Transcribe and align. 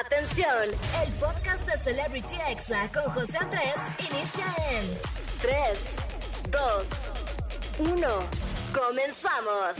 Atención, 0.00 0.70
el 1.04 1.12
podcast 1.14 1.66
de 1.66 1.76
Celebrity 1.76 2.36
Exa 2.48 2.90
con 2.92 3.12
José 3.12 3.36
Andrés 3.36 3.74
inicia 3.98 4.46
en 4.70 4.98
3, 5.42 5.52
2, 6.50 7.90
1. 7.90 8.08
Comenzamos. 8.72 9.76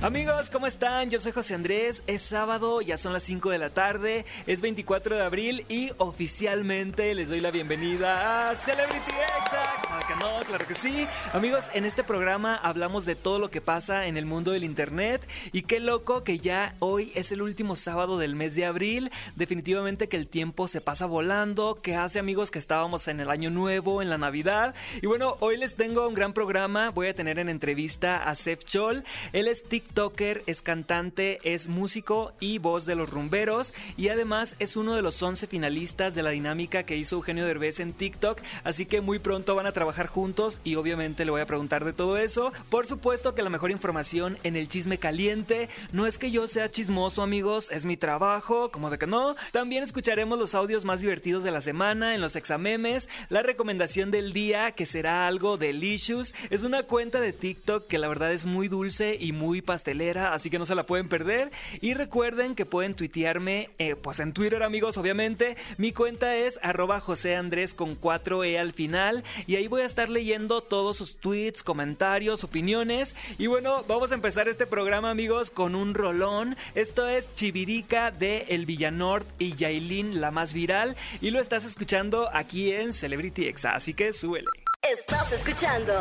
Amigos, 0.00 0.48
¿cómo 0.48 0.66
están? 0.66 1.10
Yo 1.10 1.20
soy 1.20 1.32
José 1.32 1.54
Andrés. 1.54 2.02
Es 2.06 2.22
sábado, 2.22 2.80
ya 2.80 2.96
son 2.96 3.12
las 3.12 3.24
5 3.24 3.50
de 3.50 3.58
la 3.58 3.70
tarde, 3.70 4.24
es 4.46 4.62
24 4.62 5.16
de 5.16 5.22
abril 5.22 5.66
y 5.68 5.92
oficialmente 5.98 7.14
les 7.14 7.28
doy 7.28 7.40
la 7.40 7.50
bienvenida 7.50 8.48
a 8.48 8.56
Celebrity 8.56 9.12
Exa. 9.42 9.93
Que 10.06 10.14
no, 10.16 10.40
claro 10.46 10.66
que 10.66 10.74
sí. 10.74 11.06
Amigos, 11.32 11.70
en 11.72 11.84
este 11.84 12.04
programa 12.04 12.56
hablamos 12.56 13.06
de 13.06 13.14
todo 13.14 13.38
lo 13.38 13.50
que 13.50 13.60
pasa 13.60 14.06
en 14.06 14.16
el 14.16 14.26
mundo 14.26 14.50
del 14.50 14.64
internet 14.64 15.26
y 15.52 15.62
qué 15.62 15.80
loco 15.80 16.24
que 16.24 16.38
ya 16.38 16.74
hoy 16.80 17.10
es 17.14 17.32
el 17.32 17.40
último 17.40 17.76
sábado 17.76 18.18
del 18.18 18.34
mes 18.34 18.54
de 18.54 18.66
abril. 18.66 19.10
Definitivamente 19.36 20.08
que 20.08 20.16
el 20.16 20.26
tiempo 20.26 20.68
se 20.68 20.80
pasa 20.80 21.06
volando, 21.06 21.80
que 21.80 21.96
hace 21.96 22.18
amigos 22.18 22.50
que 22.50 22.58
estábamos 22.58 23.08
en 23.08 23.20
el 23.20 23.30
año 23.30 23.50
nuevo, 23.50 24.02
en 24.02 24.10
la 24.10 24.18
Navidad. 24.18 24.74
Y 25.00 25.06
bueno, 25.06 25.36
hoy 25.40 25.56
les 25.56 25.74
tengo 25.74 26.06
un 26.06 26.14
gran 26.14 26.32
programa. 26.34 26.90
Voy 26.90 27.06
a 27.06 27.14
tener 27.14 27.38
en 27.38 27.48
entrevista 27.48 28.16
a 28.18 28.34
Seth 28.34 28.64
Chol. 28.64 29.04
Él 29.32 29.48
es 29.48 29.62
TikTok 29.62 29.94
TikToker, 29.94 30.42
es 30.46 30.60
cantante, 30.60 31.38
es 31.44 31.68
músico 31.68 32.32
y 32.40 32.58
voz 32.58 32.84
de 32.84 32.96
los 32.96 33.08
rumberos 33.08 33.74
y 33.96 34.08
además 34.08 34.56
es 34.58 34.76
uno 34.76 34.94
de 34.94 35.02
los 35.02 35.22
11 35.22 35.46
finalistas 35.46 36.16
de 36.16 36.24
la 36.24 36.30
dinámica 36.30 36.82
que 36.82 36.96
hizo 36.96 37.14
Eugenio 37.14 37.46
Derbez 37.46 37.78
en 37.78 37.92
TikTok, 37.92 38.40
así 38.64 38.86
que 38.86 39.00
muy 39.00 39.20
pronto 39.20 39.54
van 39.54 39.66
a 39.66 39.72
trabajar 39.72 39.93
juntos 40.08 40.60
y 40.64 40.74
obviamente 40.74 41.24
le 41.24 41.30
voy 41.30 41.40
a 41.40 41.46
preguntar 41.46 41.84
de 41.84 41.92
todo 41.92 42.18
eso. 42.18 42.52
Por 42.70 42.86
supuesto 42.86 43.34
que 43.34 43.42
la 43.42 43.50
mejor 43.50 43.70
información 43.70 44.38
en 44.42 44.56
el 44.56 44.68
chisme 44.68 44.98
caliente, 44.98 45.68
no 45.92 46.06
es 46.06 46.18
que 46.18 46.30
yo 46.30 46.46
sea 46.46 46.70
chismoso 46.70 47.22
amigos, 47.22 47.68
es 47.70 47.84
mi 47.84 47.96
trabajo, 47.96 48.70
como 48.70 48.90
de 48.90 48.98
que 48.98 49.06
no. 49.06 49.36
También 49.52 49.82
escucharemos 49.82 50.38
los 50.38 50.54
audios 50.54 50.84
más 50.84 51.00
divertidos 51.00 51.44
de 51.44 51.50
la 51.50 51.60
semana 51.60 52.14
en 52.14 52.20
los 52.20 52.36
examemes, 52.36 53.08
la 53.28 53.42
recomendación 53.42 54.10
del 54.10 54.32
día 54.32 54.72
que 54.72 54.86
será 54.86 55.26
algo 55.26 55.56
delicious, 55.56 56.34
es 56.50 56.64
una 56.64 56.82
cuenta 56.82 57.20
de 57.20 57.32
TikTok 57.32 57.86
que 57.86 57.98
la 57.98 58.08
verdad 58.08 58.32
es 58.32 58.46
muy 58.46 58.68
dulce 58.68 59.16
y 59.18 59.32
muy 59.32 59.62
pastelera 59.62 59.94
así 60.32 60.50
que 60.50 60.58
no 60.58 60.66
se 60.66 60.74
la 60.74 60.84
pueden 60.84 61.08
perder. 61.08 61.50
Y 61.80 61.94
recuerden 61.94 62.54
que 62.54 62.66
pueden 62.66 62.94
tuitearme, 62.94 63.70
eh, 63.78 63.96
pues 63.96 64.20
en 64.20 64.32
Twitter 64.32 64.62
amigos, 64.62 64.96
obviamente. 64.96 65.56
Mi 65.76 65.92
cuenta 65.92 66.36
es 66.36 66.58
arroba 66.62 67.00
José 67.00 67.36
Andrés 67.36 67.74
con 67.74 68.00
4E 68.00 68.58
al 68.58 68.72
final. 68.72 69.24
Y 69.46 69.56
ahí 69.56 69.68
voy 69.68 69.82
a 69.82 69.83
estar 69.86 70.08
leyendo 70.08 70.60
todos 70.60 70.96
sus 70.96 71.16
tweets, 71.16 71.62
comentarios, 71.62 72.44
opiniones. 72.44 73.16
Y 73.38 73.46
bueno, 73.46 73.84
vamos 73.86 74.12
a 74.12 74.14
empezar 74.14 74.48
este 74.48 74.66
programa 74.66 75.10
amigos 75.10 75.50
con 75.50 75.74
un 75.74 75.94
rolón. 75.94 76.56
Esto 76.74 77.06
es 77.08 77.34
Chivirica 77.34 78.10
de 78.10 78.46
El 78.48 78.66
Villanord 78.66 79.24
y 79.38 79.54
Yailin, 79.54 80.20
la 80.20 80.30
más 80.30 80.54
viral. 80.54 80.96
Y 81.20 81.30
lo 81.30 81.40
estás 81.40 81.64
escuchando 81.64 82.28
aquí 82.32 82.72
en 82.72 82.92
Celebrity 82.92 83.46
Exa, 83.46 83.74
así 83.74 83.94
que 83.94 84.12
suele. 84.12 84.46
Estás 84.82 85.32
escuchando 85.32 85.92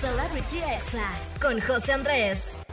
Celebrity 0.00 0.58
Exa 0.58 1.10
con 1.40 1.60
José 1.60 1.92
Andrés. 1.92 2.65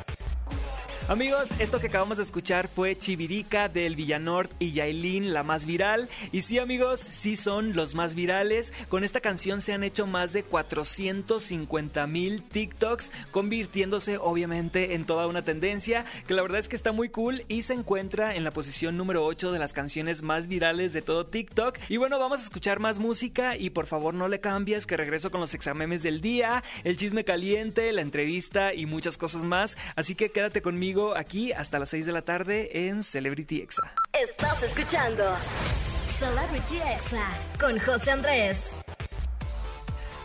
Amigos, 1.10 1.50
esto 1.60 1.82
que 1.82 1.88
acabamos 1.88 2.16
de 2.16 2.24
escuchar 2.24 2.70
fue 2.70 2.98
Chivirica 2.98 3.68
del 3.68 3.98
Villanord 3.98 4.50
y 4.58 4.72
Yailin, 4.72 5.34
la 5.34 5.44
más 5.44 5.66
viral. 5.66 6.08
Y 6.32 6.44
sí, 6.44 6.60
amigos, 6.60 7.02
sí 7.02 7.36
son 7.36 7.76
los 7.76 7.94
más 7.94 8.16
virales. 8.16 8.72
Con 8.88 9.04
esta 9.04 9.20
canción 9.20 9.60
se 9.60 9.74
han 9.74 9.84
hecho 9.84 10.08
más 10.08 10.32
de 10.32 10.44
450 10.44 12.08
mil 12.08 12.42
TikToks, 12.42 13.12
convirtiéndose 13.32 14.18
obviamente 14.18 14.94
en 14.94 15.06
toda 15.06 15.28
una 15.28 15.42
tendencia, 15.42 16.06
que 16.26 16.36
la 16.36 16.42
verdad 16.42 16.60
es 16.60 16.70
que 16.70 16.78
está 16.78 16.94
muy 16.94 17.10
cool 17.10 17.44
y 17.50 17.64
se 17.64 17.74
encuentra 17.74 18.34
en 18.34 18.46
la 18.46 18.52
posición 18.52 18.96
número 18.96 19.26
8 19.26 19.52
de 19.52 19.60
las 19.60 19.74
canciones 19.74 20.22
más 20.22 20.48
virales 20.48 20.94
de 20.94 21.02
todo 21.02 21.26
TikTok. 21.26 21.80
Y 21.90 21.98
bueno, 21.98 22.18
vamos 22.18 22.40
a 22.40 22.44
escuchar 22.44 22.80
más 22.80 23.00
música 23.00 23.58
y 23.58 23.72
por 23.72 23.88
favor 23.88 24.14
no 24.14 24.30
le 24.30 24.40
cambies, 24.40 24.86
que 24.86 24.96
regreso 24.96 25.32
con 25.32 25.42
los 25.42 25.54
exámenes 25.54 26.02
del 26.02 26.22
día, 26.22 26.64
el 26.86 26.96
chisme 26.96 27.26
caliente, 27.26 27.92
la 27.92 28.02
entrevista 28.02 28.74
y 28.74 28.86
muchas 28.86 29.18
cosas 29.18 29.44
más. 29.44 29.78
Así 29.98 30.16
que 30.16 30.30
quédate 30.30 30.62
conmigo 30.62 30.93
aquí 31.16 31.52
hasta 31.52 31.80
las 31.80 31.90
6 31.90 32.06
de 32.06 32.12
la 32.12 32.22
tarde 32.22 32.88
en 32.88 33.04
Celebrity 33.04 33.62
Exa. 33.62 33.94
Estás 34.14 34.62
escuchando 34.64 35.24
Celebrity 36.20 36.78
Exa 36.78 37.28
con 37.60 37.80
José 37.80 38.12
Andrés. 38.12 38.72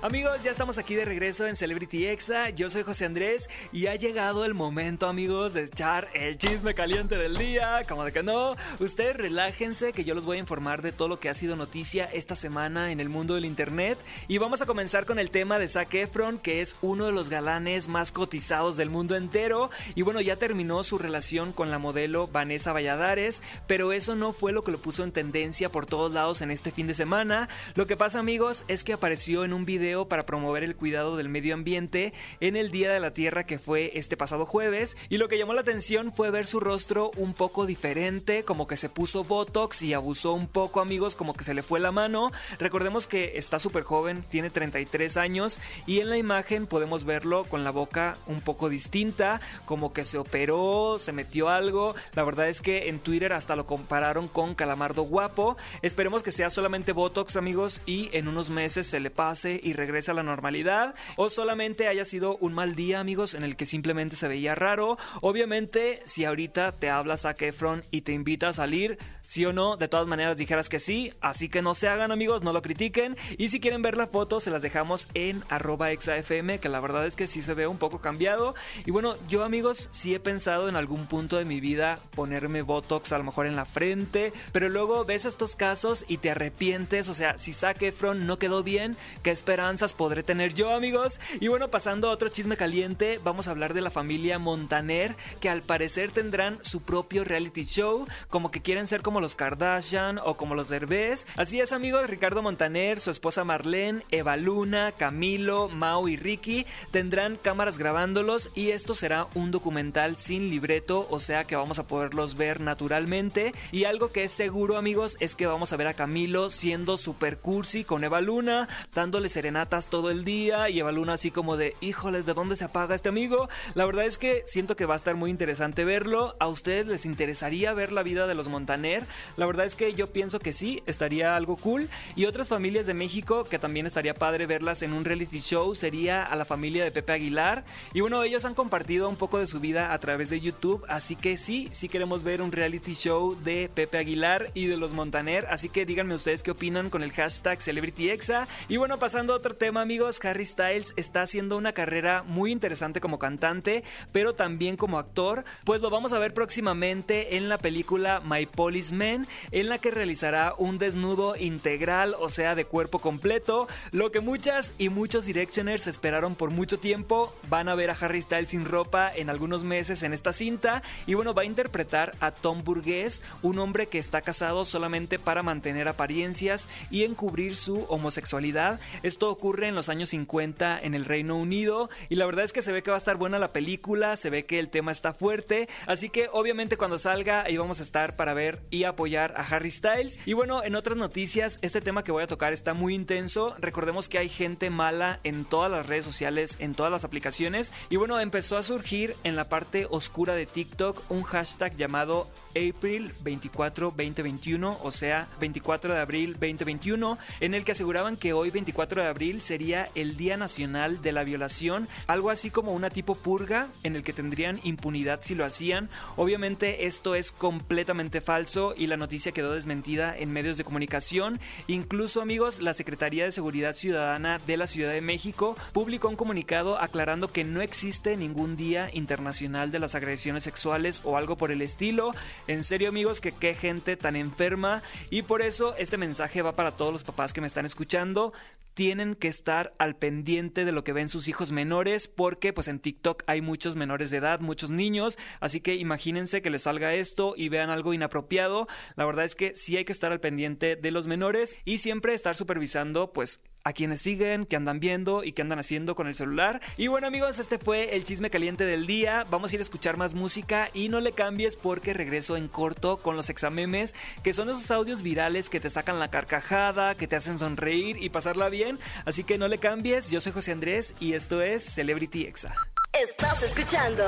Amigos, 0.01 0.45
ya 0.45 0.53
estamos 0.53 0.79
aquí 0.79 0.95
de 0.95 1.05
regreso 1.05 1.49
en 1.49 1.57
Celebrity 1.57 2.07
Exa. 2.07 2.51
Yo 2.51 2.71
soy 2.71 2.85
José 2.85 3.05
Andrés 3.05 3.51
y 3.73 3.89
ha 3.89 3.97
llegado 3.97 4.45
el 4.45 4.55
momento, 4.55 5.09
amigos, 5.09 5.55
de 5.55 5.65
echar 5.65 6.07
el 6.15 6.39
chisme 6.39 6.73
caliente 6.73 7.17
del 7.17 7.37
día. 7.37 7.83
Como 7.89 8.05
de 8.05 8.13
que 8.13 8.23
no, 8.23 8.55
ustedes 8.79 9.17
relájense 9.17 9.93
que 9.93 10.05
yo 10.05 10.15
los 10.15 10.25
voy 10.25 10.37
a 10.37 10.41
informar 10.41 10.83
de 10.83 10.93
todo 10.93 11.09
lo 11.09 11.19
que 11.19 11.29
ha 11.29 11.35
sido 11.35 11.57
noticia 11.57 12.05
esta 12.05 12.37
semana 12.37 12.93
en 12.93 13.01
el 13.01 13.09
mundo 13.09 13.35
del 13.35 13.45
internet. 13.45 13.99
Y 14.29 14.39
vamos 14.39 14.63
a 14.63 14.67
comenzar 14.67 15.05
con 15.05 15.19
el 15.19 15.33
tema 15.33 15.59
de 15.59 15.67
Zac 15.67 15.93
Efron, 15.95 16.39
que 16.39 16.61
es 16.61 16.77
uno 16.81 17.07
de 17.07 17.13
los 17.13 17.29
galanes 17.29 17.89
más 17.89 18.13
cotizados 18.13 18.77
del 18.77 18.91
mundo 18.91 19.17
entero. 19.17 19.69
Y 19.97 20.03
bueno, 20.03 20.21
ya 20.21 20.37
terminó 20.37 20.85
su 20.85 20.99
relación 20.99 21.53
con 21.53 21.73
la 21.73 21.81
modelo 21.81 22.29
Vanessa 22.29 22.73
Valladares, 22.73 23.43
pero 23.67 23.93
eso 23.93 24.15
no 24.15 24.33
fue 24.33 24.53
lo 24.53 24.63
que 24.63 24.71
lo 24.71 24.79
puso 24.79 25.03
en 25.03 25.11
tendencia 25.11 25.73
por 25.73 25.87
todos 25.87 26.15
lados 26.15 26.41
en 26.41 26.53
este 26.53 26.71
fin 26.71 26.87
de 26.87 26.95
semana. 26.95 27.49
Lo 27.75 27.89
que 27.89 27.97
pasa, 27.97 28.21
amigos, 28.21 28.65
es 28.69 28.85
que 28.85 28.93
apareció 28.93 29.45
en 29.45 29.53
un 29.53 29.65
video 29.65 29.88
para 29.88 30.26
promover 30.26 30.65
el 30.65 30.76
cuidado 30.76 31.16
del 31.16 31.31
medio 31.31 31.54
ambiente 31.54 32.12
en 32.41 32.56
el 32.56 32.71
Día 32.71 32.93
de 32.93 33.00
la 33.00 33.15
Tierra 33.15 33.47
que 33.47 33.59
fue 33.59 33.93
este 33.94 34.19
pasado 34.19 34.44
jueves 34.44 34.99
y 35.09 35.16
lo 35.16 35.28
que 35.28 35.38
llamó 35.38 35.54
la 35.54 35.62
atención 35.62 36.12
fue 36.12 36.31
ver 36.31 36.47
su 36.47 36.60
rostro 36.60 37.10
un 37.16 37.32
poco 37.32 37.65
diferente, 37.65 38.44
como 38.44 38.66
que 38.66 38.76
se 38.76 38.91
puso 38.91 39.25
botox 39.25 39.82
y 39.82 39.94
abusó 39.94 40.34
un 40.34 40.47
poco 40.47 40.81
amigos, 40.81 41.16
como 41.16 41.32
que 41.32 41.44
se 41.44 41.54
le 41.54 41.62
fue 41.62 41.81
la 41.81 41.91
mano. 41.91 42.31
Recordemos 42.59 43.06
que 43.06 43.32
está 43.37 43.59
súper 43.59 43.82
joven, 43.82 44.25
tiene 44.28 44.50
33 44.50 45.16
años 45.16 45.59
y 45.87 46.00
en 46.00 46.10
la 46.10 46.19
imagen 46.19 46.66
podemos 46.66 47.05
verlo 47.05 47.44
con 47.44 47.65
la 47.65 47.70
boca 47.70 48.19
un 48.26 48.43
poco 48.43 48.69
distinta, 48.69 49.41
como 49.65 49.94
que 49.94 50.05
se 50.05 50.19
operó, 50.19 50.99
se 50.99 51.12
metió 51.12 51.49
algo. 51.49 51.94
La 52.15 52.25
verdad 52.25 52.49
es 52.49 52.60
que 52.60 52.88
en 52.91 52.99
Twitter 52.99 53.32
hasta 53.32 53.56
lo 53.56 53.66
compararon 53.66 54.28
con 54.28 54.55
Calamardo 54.55 55.03
Guapo. 55.03 55.56
Esperemos 55.81 56.22
que 56.22 56.32
sea 56.32 56.50
solamente 56.50 56.93
botox 56.93 57.37
amigos 57.37 57.81
y 57.87 58.10
en 58.12 58.28
unos 58.28 58.50
meses 58.50 58.87
se 58.87 59.00
le 59.00 59.10
pase 59.10 59.60
y 59.62 59.72
regrese 59.78 60.11
a 60.11 60.15
la 60.15 60.22
normalidad 60.22 60.94
o 61.16 61.31
solamente 61.31 61.89
haya 61.89 62.05
sido 62.05 62.37
un 62.37 62.53
mal 62.53 62.75
día, 62.75 63.00
amigos, 63.00 63.34
en 63.34 63.44
el 63.44 63.56
que 63.56 63.65
simplemente 63.65 64.16
se 64.16 64.28
veía 64.28 64.55
raro. 64.55 64.99
Obviamente, 65.22 66.03
si 66.05 66.27
ahorita 66.27 66.72
te 66.72 66.91
hablas 66.91 67.25
a 67.25 67.34
Kefron 67.34 67.84
y 67.91 68.03
te 68.03 68.12
invita 68.12 68.49
a 68.49 68.53
salir, 68.53 68.99
sí 69.22 69.44
o 69.47 69.53
no, 69.53 69.77
de 69.77 69.88
todas 69.88 70.06
maneras 70.06 70.37
dijeras 70.37 70.69
que 70.69 70.81
sí, 70.81 71.12
así 71.21 71.49
que 71.49 71.62
no 71.62 71.75
se 71.75 71.88
hagan, 71.88 72.12
amigos, 72.12 72.43
no 72.43 72.53
lo 72.53 72.61
critiquen. 72.61 73.17
Y 73.38 73.49
si 73.49 73.61
quieren 73.61 73.83
ver 73.83 73.97
la 73.97 74.09
foto, 74.09 74.41
se 74.41 74.50
las 74.50 74.62
dejamos 74.62 75.09
en 75.15 75.44
arroba 75.49 75.93
exafm, 75.93 76.59
que 76.59 76.69
la 76.69 76.81
verdad 76.81 77.06
es 77.06 77.17
que 77.17 77.27
sí 77.27 77.41
se 77.41 77.55
ve 77.55 77.67
un 77.67 77.78
poco 77.78 78.00
cambiado. 78.00 78.55
Y 78.84 78.91
bueno, 78.91 79.15
yo, 79.28 79.44
amigos, 79.44 79.88
sí 79.93 80.15
he 80.15 80.21
pensado 80.21 80.69
en 80.69 80.77
algún 80.77 81.06
punto 81.06 81.37
de 81.37 81.44
mi 81.44 81.61
vida 81.61 82.00
ponerme 82.15 82.62
Botox 82.62 83.12
a 83.12 83.19
lo 83.19 83.25
mejor 83.25 83.47
en 83.47 83.56
la 83.56 83.65
frente, 83.65 84.33
pero 84.53 84.69
luego 84.69 85.05
ves 85.05 85.25
estos 85.25 85.56
casos 85.56 86.05
y 86.09 86.19
te 86.19 86.31
arrepientes, 86.31 87.09
o 87.09 87.15
sea, 87.15 87.38
si 87.38 87.53
Zac 87.53 87.78
no 88.15 88.38
quedó 88.38 88.62
bien, 88.62 88.97
¿qué 89.22 89.31
esperan? 89.31 89.68
Podré 89.97 90.23
tener 90.23 90.55
yo, 90.55 90.73
amigos. 90.73 91.21
Y 91.41 91.49
bueno, 91.49 91.69
pasando 91.69 92.09
a 92.09 92.12
otro 92.12 92.31
chisme 92.31 92.56
caliente, 92.56 93.21
vamos 93.23 93.49
a 93.49 93.51
hablar 93.51 93.75
de 93.75 93.83
la 93.83 93.91
familia 93.91 94.39
Montaner, 94.39 95.15
que 95.41 95.51
al 95.51 95.61
parecer 95.61 96.11
tendrán 96.11 96.59
su 96.62 96.81
propio 96.81 97.23
reality 97.23 97.65
show, 97.65 98.06
como 98.31 98.51
que 98.51 98.62
quieren 98.62 98.87
ser 98.87 99.03
como 99.03 99.21
los 99.21 99.37
Kardashian 99.37 100.21
o 100.25 100.39
como 100.39 100.55
los 100.55 100.71
Derbez. 100.71 101.27
Así 101.37 101.61
es, 101.61 101.73
amigos, 101.73 102.09
Ricardo 102.09 102.43
Montaner, 102.43 102.99
su 102.99 103.11
esposa 103.11 103.45
Marlene, 103.45 104.05
Eva 104.11 104.37
Luna, 104.37 104.93
Camilo, 104.93 105.69
Mau 105.69 106.09
y 106.09 106.17
Ricky 106.17 106.65
tendrán 106.91 107.37
cámaras 107.37 107.77
grabándolos 107.77 108.50
y 108.55 108.71
esto 108.71 108.95
será 108.95 109.27
un 109.35 109.50
documental 109.50 110.17
sin 110.17 110.49
libreto, 110.49 111.06
o 111.11 111.21
sea 111.21 111.45
que 111.45 111.56
vamos 111.56 111.79
a 111.79 111.87
poderlos 111.87 112.37
ver 112.37 112.61
naturalmente. 112.61 113.53
Y 113.71 113.85
algo 113.85 114.12
que 114.12 114.25
es 114.25 114.33
seguro, 114.33 114.79
amigos, 114.79 115.19
es 115.20 115.35
que 115.35 115.47
vamos 115.47 115.73
a 115.73 115.76
ver 115.76 115.88
a 115.88 115.94
Camilo 115.94 116.49
siendo 116.49 116.97
super 116.97 117.38
cursi 117.38 117.85
con 117.85 118.03
Eva 118.03 118.23
Luna, 118.23 118.67
dándole 118.94 119.29
serenata 119.29 119.57
todo 119.66 120.10
el 120.10 120.25
día 120.25 120.69
y 120.70 120.81
Eva 120.81 120.93
Luna 120.93 121.14
así 121.14 121.31
como 121.31 121.56
de, 121.56 121.76
híjoles, 121.81 122.26
¿de 122.26 122.34
dónde 122.34 122.56
se 122.56 122.64
apaga 122.64 122.94
este 122.94 123.08
amigo? 123.08 123.49
La 123.75 123.87
verdad 123.87 124.05
es 124.05 124.19
que 124.19 124.44
siento 124.46 124.76
que 124.76 124.87
va 124.87 124.94
a 124.94 124.96
estar 124.96 125.14
muy 125.16 125.31
interesante 125.31 125.84
verlo. 125.84 126.37
¿A 126.38 126.49
ustedes 126.49 126.87
les 126.87 127.06
interesaría 127.06 127.72
ver 127.72 127.93
la 127.93 128.02
vida 128.02 128.26
de 128.26 128.34
los 128.34 128.49
Montaner? 128.49 129.05
La 129.37 129.46
verdad 129.46 129.66
es 129.66 129.75
que 129.75 129.94
yo 129.94 130.12
pienso 130.12 130.38
que 130.38 130.52
sí, 130.52 130.82
estaría 130.87 131.37
algo 131.37 131.56
cool. 131.56 131.88
Y 132.16 132.26
otras 132.26 132.49
familias 132.49 132.87
de 132.87 132.94
México 132.94 133.44
que 133.44 133.58
también 133.58 133.87
estaría 133.87 134.14
padre 134.14 134.46
verlas 134.46 134.82
en 134.82 134.93
un 134.93 135.05
reality 135.05 135.40
show 135.40 135.75
sería 135.75 136.22
a 136.22 136.37
la 136.37 136.44
familia 136.44 136.84
de 136.84 136.93
Pepe 136.93 137.12
Aguilar. 137.12 137.64
Y 137.93 138.00
bueno, 138.00 138.22
ellos 138.22 138.44
han 138.44 138.55
compartido 138.55 139.08
un 139.08 139.16
poco 139.16 139.38
de 139.38 139.46
su 139.46 139.60
vida 139.60 139.93
a 139.93 139.99
través 139.99 140.31
de 140.31 140.40
YouTube, 140.40 140.84
así 140.88 141.16
que 141.16 141.37
sí, 141.37 141.69
sí 141.72 141.88
queremos 141.88 142.22
ver 142.22 142.43
un 142.43 142.52
reality 142.52 142.94
show 142.94 143.37
de 143.43 143.70
Pepe 143.75 143.99
Aguilar 143.99 144.50
y 144.55 144.66
de 144.66 144.76
los 144.76 144.93
Montaner. 144.93 145.46
Así 145.50 145.69
que 145.69 145.87
díganme 145.87 146.14
ustedes 146.14 146.43
qué 146.43 146.50
opinan 146.50 146.90
con 146.90 147.02
el 147.02 147.12
hashtag 147.12 147.60
CelebrityExa. 147.60 148.46
Y 148.69 148.76
bueno, 148.76 148.99
pasando 148.99 149.34
a 149.34 149.37
tema, 149.55 149.81
amigos, 149.81 150.25
Harry 150.25 150.45
Styles 150.45 150.95
está 150.97 151.23
haciendo 151.23 151.56
una 151.56 151.73
carrera 151.73 152.23
muy 152.27 152.53
interesante 152.53 153.00
como 153.00 153.19
cantante, 153.19 153.85
pero 154.12 154.35
también 154.35 154.77
como 154.77 154.99
actor, 154.99 155.45
pues 155.65 155.81
lo 155.81 155.91
vamos 155.91 156.12
a 156.12 156.19
ver 156.19 156.35
próximamente 156.35 157.37
en 157.37 157.49
la 157.49 157.59
película 157.59 158.21
My 158.25 158.47
Policeman, 158.47 159.27
en 159.50 159.69
la 159.69 159.79
que 159.79 159.91
realizará 159.91 160.55
un 160.59 160.79
desnudo 160.79 161.37
integral, 161.37 162.15
o 162.19 162.31
sea, 162.31 162.55
de 162.55 162.65
cuerpo 162.65 162.99
completo, 162.99 163.69
lo 163.93 164.11
que 164.11 164.21
muchas 164.21 164.75
y 164.79 164.89
muchos 164.89 165.27
Directioners 165.27 165.87
esperaron 165.87 166.35
por 166.35 166.51
mucho 166.51 166.79
tiempo. 166.79 167.35
Van 167.49 167.69
a 167.69 167.75
ver 167.75 167.91
a 167.91 167.97
Harry 168.01 168.23
Styles 168.23 168.51
sin 168.51 168.65
ropa 168.65 169.12
en 169.15 169.31
algunos 169.31 169.65
meses 169.65 170.03
en 170.03 170.12
esta 170.12 170.33
cinta 170.33 170.83
y 171.06 171.15
bueno, 171.15 171.35
va 171.35 171.43
a 171.43 171.47
interpretar 171.47 172.15
a 172.21 172.31
Tom 172.31 172.62
Burgess, 172.65 173.23
un 173.43 173.59
hombre 173.59 173.87
que 173.87 173.99
está 173.99 174.21
casado 174.21 174.65
solamente 174.65 175.19
para 175.19 175.43
mantener 175.43 175.89
apariencias 175.89 176.69
y 176.91 177.05
encubrir 177.05 177.56
su 177.56 177.85
homosexualidad. 177.89 178.81
Esto 179.03 179.31
ocurre 179.38 179.69
en 179.69 179.76
los 179.76 179.88
años 179.88 180.11
50 180.11 180.81
en 180.81 180.94
el 180.94 181.05
Reino 181.05 181.37
Unido 181.37 181.90
y 182.08 182.17
la 182.17 182.26
verdad 182.26 182.44
es 182.44 182.52
que 182.52 182.61
se 182.61 182.73
ve 182.73 182.82
que 182.82 182.90
va 182.90 182.96
a 182.96 182.99
estar 182.99 183.17
buena 183.17 183.38
la 183.38 183.52
película, 183.52 184.17
se 184.17 184.31
ve 184.31 184.46
que 184.46 184.58
el 184.58 184.69
tema 184.69 184.90
está 184.90 185.12
fuerte, 185.14 185.69
así 185.87 186.08
que 186.08 186.29
obviamente 186.32 186.76
cuando 186.76 186.99
salga 186.99 187.44
ahí 187.44 187.56
vamos 187.56 187.79
a 187.79 187.85
estar 187.85 188.17
para 188.17 188.35
ver 188.35 188.61
y 188.70 188.82
apoyar 188.82 189.35
a 189.37 189.43
Harry 189.43 189.70
Styles. 189.70 190.19
Y 190.26 190.32
bueno, 190.32 190.64
en 190.64 190.75
otras 190.75 190.96
noticias, 190.96 191.58
este 191.62 191.81
tema 191.81 192.02
que 192.02 192.11
voy 192.11 192.25
a 192.25 192.26
tocar 192.26 192.52
está 192.52 192.75
muy 192.75 192.94
intenso. 192.94 193.55
Recordemos 193.58 194.08
que 194.08 194.19
hay 194.19 194.29
gente 194.29 194.70
mala 194.70 195.20
en 195.23 195.44
todas 195.44 195.70
las 195.70 195.87
redes 195.87 196.05
sociales, 196.05 196.56
en 196.58 196.75
todas 196.75 196.91
las 196.91 197.05
aplicaciones. 197.05 197.73
Y 197.91 197.96
bueno, 197.96 198.19
empezó 198.19 198.56
a 198.56 198.64
surgir 198.64 199.14
en 199.23 199.37
la 199.37 199.49
parte 199.49 199.87
oscura 199.88 200.34
de 200.34 200.46
TikTok 200.46 201.11
un 201.11 201.23
hashtag 201.23 201.76
llamado 201.76 202.29
April 202.50 203.12
24 203.23 203.95
2021, 203.97 204.79
o 204.83 204.91
sea, 204.91 205.29
24 205.41 205.95
de 205.95 206.00
abril 206.00 206.33
2021, 206.33 207.19
en 207.41 207.55
el 207.55 207.65
que 207.65 207.73
aseguraban 207.73 208.17
que 208.17 208.33
hoy 208.33 208.50
24 208.50 209.03
de 209.03 209.09
abril 209.09 209.41
sería 209.41 209.89
el 209.95 210.17
Día 210.17 210.37
Nacional 210.37 211.03
de 211.03 211.12
la 211.12 211.25
Violación, 211.25 211.89
algo 212.06 212.31
así 212.31 212.50
como 212.50 212.73
una 212.73 212.91
tipo 212.91 213.15
purga 213.15 213.69
en 213.83 213.97
el 213.97 214.03
que 214.03 214.12
tendrían 214.12 214.61
impunidad 214.65 215.21
si 215.23 215.35
lo 215.35 215.45
hacían. 215.45 215.89
Obviamente 216.17 216.87
esto 216.87 217.15
es 217.15 217.33
completamente 217.33 218.21
falso 218.21 218.75
y 218.77 218.87
la 218.87 218.97
noticia 218.97 219.33
quedó 219.33 219.53
desmentida 219.53 220.17
en 220.17 220.33
medios 220.33 220.56
de 220.56 220.65
comunicación. 220.65 221.41
Incluso 221.67 222.23
amigos, 222.23 222.61
la 222.61 222.75
Secretaría 222.75 223.25
de 223.25 223.33
Seguridad 223.33 223.75
Ciudadana 223.75 224.39
de 224.47 224.56
la 224.56 224.67
Ciudad 224.67 224.93
de 224.93 225.01
México 225.01 225.56
publicó 225.73 226.09
un 226.09 226.17
comunicado 226.17 226.81
aclarando 226.81 227.33
que 227.33 227.44
no 227.44 227.61
existe 227.61 228.17
ningún 228.17 228.56
Día 228.56 228.91
Internacional 228.93 229.71
de 229.71 229.79
las 229.79 229.94
Agresiones 229.94 230.44
Sexuales 230.44 231.03
o 231.05 231.17
algo 231.17 231.37
por 231.37 231.51
el 231.51 231.62
estilo. 231.62 232.12
En 232.49 232.65
serio 232.65 232.89
amigos, 232.89 233.21
que 233.21 233.33
qué 233.33 233.53
gente 233.53 233.99
tan 233.99 234.17
enferma. 234.17 234.83
Y 235.11 235.21
por 235.21 235.43
eso 235.43 235.75
este 235.77 235.99
mensaje 235.99 236.41
va 236.41 236.56
para 236.56 236.71
todos 236.71 236.95
los 236.95 237.05
papás 237.05 237.35
que 237.35 237.43
me 237.43 237.47
están 237.47 237.67
escuchando. 237.67 238.33
Tienen 238.73 239.17
que 239.17 239.29
estar 239.29 239.75
al 239.79 239.97
pendiente 239.97 240.65
de 240.65 240.73
lo 240.73 240.83
que 240.83 240.95
ven 240.95 241.11
sus 241.11 241.29
hijos 241.29 241.53
menores 241.53 242.09
porque 242.09 242.55
pues 242.55 242.69
en 242.69 242.79
TikTok 242.79 243.23
hay 243.27 243.43
muchos 243.43 243.77
menores 243.77 244.09
de 244.09 244.17
edad, 244.17 244.41
muchos 244.41 244.71
niños, 244.71 245.19
así 245.41 245.61
que 245.61 245.75
imagínense 245.75 246.41
que 246.41 246.49
les 246.49 246.62
salga 246.62 246.95
esto 246.95 247.35
y 247.37 247.50
vean 247.50 247.69
algo 247.69 247.93
inapropiado. 247.93 248.67
La 248.97 249.05
verdad 249.05 249.27
es 249.27 249.35
que 249.35 249.55
sí 249.55 249.77
hay 249.77 249.85
que 249.85 249.93
estar 249.93 250.11
al 250.11 250.21
pendiente 250.21 250.77
de 250.77 250.91
los 250.91 251.06
menores 251.06 251.55
y 251.67 251.79
siempre 251.79 252.15
estar 252.15 252.35
supervisando 252.35 253.12
pues 253.12 253.43
a 253.64 253.72
quienes 253.72 254.00
siguen, 254.00 254.44
que 254.44 254.56
andan 254.56 254.81
viendo 254.81 255.25
y 255.25 255.32
que 255.32 255.43
andan 255.43 255.58
haciendo 255.58 255.94
con 255.94 256.06
el 256.06 256.14
celular. 256.14 256.60
Y 256.76 256.87
bueno 256.87 257.06
amigos, 257.06 257.38
este 257.38 257.58
fue 257.58 257.94
el 257.96 258.05
chisme 258.05 258.31
caliente 258.31 258.64
del 258.64 258.87
día. 258.87 259.25
Vamos 259.31 259.52
a 259.52 259.55
ir 259.56 259.60
a 259.60 259.62
escuchar 259.62 259.96
más 259.96 260.14
música 260.14 260.70
y 260.72 260.88
no 260.88 261.00
le 261.00 261.12
cambies 261.12 261.56
porque 261.56 261.94
regreso 261.94 262.37
en 262.37 262.49
corto 262.49 262.99
con 262.99 263.16
los 263.16 263.31
examemes, 263.31 263.94
que 264.22 264.32
son 264.32 264.49
esos 264.50 264.70
audios 264.70 265.02
virales 265.02 265.50
que 265.50 265.60
te 265.60 265.70
sacan 265.70 265.99
la 265.99 266.10
carcajada, 266.10 266.94
que 266.94 267.08
te 267.08 267.16
hacen 267.16 267.38
sonreír 267.38 268.02
y 268.02 268.10
pasarla 268.10 268.49
bien. 268.49 268.78
Así 269.05 269.25
que 269.25 269.38
no 269.38 269.49
le 269.49 269.58
cambies, 269.58 270.10
yo 270.10 270.20
soy 270.20 270.32
José 270.32 270.52
Andrés 270.52 270.94
y 271.00 271.12
esto 271.12 271.43
es 271.43 271.64
Celebrity 271.64 272.25
Exa. 272.25 272.55
Estás 272.93 273.43
escuchando 273.43 274.05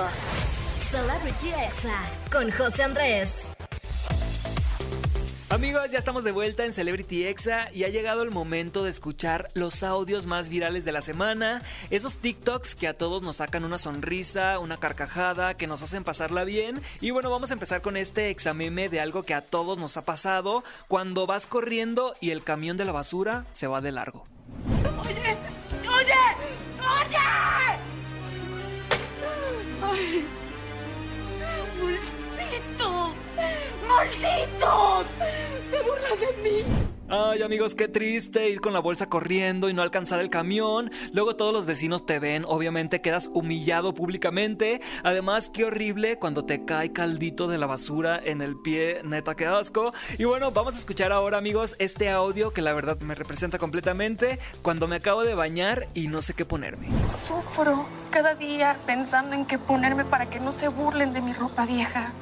Celebrity 0.90 1.48
Exa 1.48 2.02
con 2.32 2.50
José 2.50 2.82
Andrés. 2.82 3.49
Amigos, 5.50 5.90
ya 5.90 5.98
estamos 5.98 6.22
de 6.22 6.30
vuelta 6.30 6.64
en 6.64 6.72
Celebrity 6.72 7.26
Exa 7.26 7.72
y 7.72 7.82
ha 7.82 7.88
llegado 7.88 8.22
el 8.22 8.30
momento 8.30 8.84
de 8.84 8.90
escuchar 8.90 9.48
los 9.54 9.82
audios 9.82 10.26
más 10.28 10.48
virales 10.48 10.84
de 10.84 10.92
la 10.92 11.02
semana, 11.02 11.60
esos 11.90 12.18
TikToks 12.18 12.76
que 12.76 12.86
a 12.86 12.96
todos 12.96 13.22
nos 13.22 13.38
sacan 13.38 13.64
una 13.64 13.76
sonrisa, 13.76 14.60
una 14.60 14.76
carcajada, 14.76 15.56
que 15.56 15.66
nos 15.66 15.82
hacen 15.82 16.04
pasarla 16.04 16.44
bien. 16.44 16.80
Y 17.00 17.10
bueno, 17.10 17.30
vamos 17.30 17.50
a 17.50 17.54
empezar 17.54 17.82
con 17.82 17.96
este 17.96 18.30
exameme 18.30 18.88
de 18.88 19.00
algo 19.00 19.24
que 19.24 19.34
a 19.34 19.40
todos 19.40 19.76
nos 19.76 19.96
ha 19.96 20.04
pasado 20.04 20.62
cuando 20.86 21.26
vas 21.26 21.48
corriendo 21.48 22.14
y 22.20 22.30
el 22.30 22.44
camión 22.44 22.76
de 22.76 22.84
la 22.84 22.92
basura 22.92 23.44
se 23.50 23.66
va 23.66 23.80
de 23.80 23.90
largo. 23.90 24.28
¡Oye! 25.00 25.36
¡Oye! 25.88 26.14
¡Oye! 26.78 27.16
¡Ay! 29.82 30.28
¡Malditos! 33.88 34.89
¡Se 35.70 35.80
burlan 35.82 36.20
de 36.20 36.42
mí! 36.42 36.64
Ay 37.12 37.42
amigos, 37.42 37.74
qué 37.74 37.88
triste 37.88 38.50
ir 38.50 38.60
con 38.60 38.72
la 38.72 38.78
bolsa 38.78 39.08
corriendo 39.08 39.68
y 39.68 39.74
no 39.74 39.82
alcanzar 39.82 40.20
el 40.20 40.30
camión. 40.30 40.92
Luego 41.12 41.34
todos 41.34 41.52
los 41.52 41.66
vecinos 41.66 42.06
te 42.06 42.20
ven, 42.20 42.44
obviamente 42.46 43.00
quedas 43.00 43.28
humillado 43.34 43.94
públicamente. 43.94 44.80
Además, 45.02 45.50
qué 45.50 45.64
horrible 45.64 46.20
cuando 46.20 46.44
te 46.44 46.64
cae 46.64 46.92
caldito 46.92 47.48
de 47.48 47.58
la 47.58 47.66
basura 47.66 48.20
en 48.22 48.42
el 48.42 48.54
pie, 48.56 49.00
neta, 49.02 49.34
qué 49.34 49.46
asco. 49.46 49.92
Y 50.18 50.24
bueno, 50.24 50.52
vamos 50.52 50.76
a 50.76 50.78
escuchar 50.78 51.10
ahora 51.10 51.38
amigos 51.38 51.74
este 51.80 52.10
audio 52.10 52.52
que 52.52 52.62
la 52.62 52.74
verdad 52.74 53.00
me 53.00 53.16
representa 53.16 53.58
completamente 53.58 54.38
cuando 54.62 54.86
me 54.86 54.94
acabo 54.94 55.24
de 55.24 55.34
bañar 55.34 55.88
y 55.94 56.06
no 56.06 56.22
sé 56.22 56.34
qué 56.34 56.44
ponerme. 56.44 56.86
Sufro 57.08 57.86
cada 58.12 58.36
día 58.36 58.78
pensando 58.86 59.34
en 59.34 59.46
qué 59.46 59.58
ponerme 59.58 60.04
para 60.04 60.30
que 60.30 60.38
no 60.38 60.52
se 60.52 60.68
burlen 60.68 61.12
de 61.12 61.20
mi 61.22 61.32
ropa 61.32 61.66
vieja. 61.66 62.12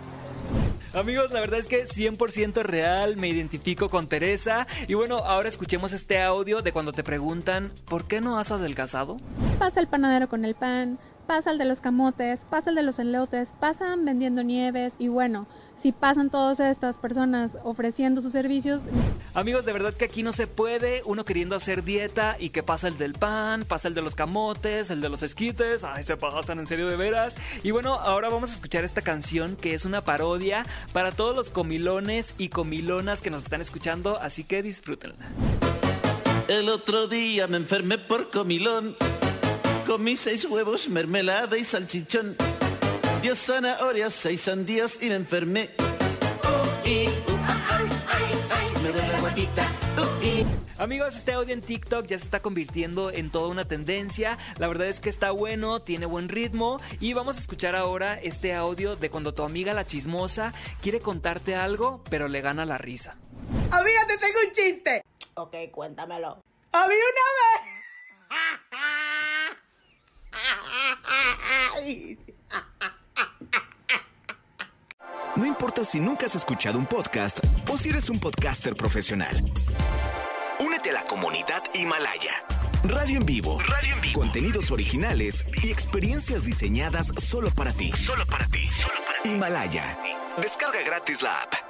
Amigos, 0.94 1.30
la 1.32 1.40
verdad 1.40 1.58
es 1.58 1.68
que 1.68 1.84
100% 1.84 2.62
real, 2.62 3.16
me 3.16 3.28
identifico 3.28 3.90
con 3.90 4.06
Teresa. 4.06 4.66
Y 4.86 4.94
bueno, 4.94 5.18
ahora 5.18 5.48
escuchemos 5.48 5.92
este 5.92 6.20
audio 6.20 6.62
de 6.62 6.72
cuando 6.72 6.92
te 6.92 7.04
preguntan, 7.04 7.72
¿por 7.84 8.06
qué 8.06 8.22
no 8.22 8.38
has 8.38 8.50
adelgazado? 8.50 9.18
Pasa 9.58 9.80
el 9.80 9.86
panadero 9.86 10.30
con 10.30 10.46
el 10.46 10.54
pan, 10.54 10.98
pasa 11.26 11.50
el 11.50 11.58
de 11.58 11.66
los 11.66 11.82
camotes, 11.82 12.40
pasa 12.48 12.70
el 12.70 12.76
de 12.76 12.82
los 12.82 12.98
enlotes, 12.98 13.52
pasan 13.60 14.06
vendiendo 14.06 14.42
nieves 14.42 14.94
y 14.98 15.08
bueno, 15.08 15.46
si 15.80 15.92
pasan 15.92 16.30
todas 16.30 16.60
estas 16.60 16.98
personas 16.98 17.56
ofreciendo 17.64 18.20
sus 18.20 18.32
servicios. 18.32 18.82
Amigos, 19.34 19.64
de 19.64 19.72
verdad 19.72 19.94
que 19.94 20.06
aquí 20.06 20.22
no 20.22 20.32
se 20.32 20.46
puede, 20.46 21.02
uno 21.04 21.24
queriendo 21.24 21.54
hacer 21.56 21.84
dieta 21.84 22.36
y 22.38 22.50
que 22.50 22.62
pasa 22.62 22.88
el 22.88 22.98
del 22.98 23.12
pan, 23.12 23.64
pasa 23.64 23.88
el 23.88 23.94
de 23.94 24.02
los 24.02 24.14
camotes, 24.14 24.90
el 24.90 25.00
de 25.00 25.08
los 25.08 25.22
esquites, 25.22 25.84
ay, 25.84 26.02
se 26.02 26.16
pasan 26.16 26.58
en 26.58 26.66
serio 26.66 26.88
de 26.88 26.96
veras. 26.96 27.36
Y 27.62 27.70
bueno, 27.70 27.94
ahora 27.94 28.28
vamos 28.28 28.50
a 28.50 28.54
escuchar 28.54 28.84
esta 28.84 29.02
canción 29.02 29.56
que 29.56 29.74
es 29.74 29.84
una 29.84 30.02
parodia 30.02 30.64
para 30.92 31.12
todos 31.12 31.36
los 31.36 31.50
comilones 31.50 32.34
y 32.38 32.48
comilonas 32.48 33.20
que 33.20 33.30
nos 33.30 33.44
están 33.44 33.60
escuchando, 33.60 34.18
así 34.20 34.44
que 34.44 34.62
disfrútenla. 34.62 35.26
El 36.48 36.70
otro 36.70 37.06
día 37.06 37.46
me 37.46 37.58
enfermé 37.58 37.98
por 37.98 38.30
comilón. 38.30 38.96
Comí 39.86 40.16
seis 40.16 40.44
huevos, 40.46 40.88
mermelada 40.88 41.56
y 41.56 41.64
salchichón. 41.64 42.36
Diez 43.22 43.38
zanahorias, 43.46 44.14
seis 44.14 44.42
sandías 44.42 45.02
y 45.02 45.08
me 45.08 45.16
enfermé. 45.16 45.70
Y, 46.84 47.06
ay, 47.06 47.88
ay, 48.08 48.24
ay, 48.50 48.82
me 48.82 48.92
duele 48.92 49.08
la 49.08 49.20
guatita. 49.20 49.68
Amigos, 50.78 51.16
este 51.16 51.32
audio 51.32 51.52
en 51.52 51.60
TikTok 51.60 52.06
ya 52.06 52.16
se 52.16 52.24
está 52.24 52.38
convirtiendo 52.40 53.10
en 53.10 53.30
toda 53.30 53.48
una 53.48 53.64
tendencia. 53.66 54.38
La 54.58 54.68
verdad 54.68 54.86
es 54.86 55.00
que 55.00 55.08
está 55.08 55.32
bueno, 55.32 55.82
tiene 55.82 56.06
buen 56.06 56.28
ritmo. 56.28 56.80
Y 57.00 57.12
vamos 57.12 57.36
a 57.38 57.40
escuchar 57.40 57.74
ahora 57.74 58.20
este 58.20 58.54
audio 58.54 58.94
de 58.94 59.10
cuando 59.10 59.34
tu 59.34 59.42
amiga 59.42 59.74
la 59.74 59.84
chismosa 59.84 60.52
quiere 60.80 61.00
contarte 61.00 61.56
algo, 61.56 62.04
pero 62.08 62.28
le 62.28 62.40
gana 62.40 62.64
la 62.64 62.78
risa. 62.78 63.16
Amiga, 63.72 64.06
te 64.06 64.18
tengo 64.18 64.38
un 64.46 64.52
chiste. 64.52 65.04
Ok, 65.34 65.56
cuéntamelo. 65.72 66.40
Había 66.70 66.96
una 66.96 67.24
vez. 71.82 72.18
No 75.38 75.46
importa 75.46 75.84
si 75.84 76.00
nunca 76.00 76.26
has 76.26 76.34
escuchado 76.34 76.80
un 76.80 76.86
podcast 76.86 77.38
o 77.70 77.78
si 77.78 77.90
eres 77.90 78.10
un 78.10 78.18
podcaster 78.18 78.74
profesional. 78.74 79.36
Únete 80.58 80.90
a 80.90 80.94
la 80.94 81.04
comunidad 81.04 81.62
Himalaya. 81.74 82.42
Radio 82.82 83.18
en 83.18 83.24
vivo. 83.24 83.60
Radio 83.60 83.94
en 83.94 84.00
vivo. 84.00 84.18
Contenidos 84.18 84.72
originales 84.72 85.46
y 85.62 85.70
experiencias 85.70 86.42
diseñadas 86.44 87.12
solo 87.20 87.50
para 87.52 87.72
ti. 87.72 87.92
Solo 87.92 88.26
para 88.26 88.48
ti. 88.48 88.64
Solo 88.64 88.94
para 89.06 89.22
ti. 89.22 89.30
Himalaya. 89.30 89.96
Descarga 90.42 90.82
gratis 90.82 91.22
la 91.22 91.40
app. 91.40 91.67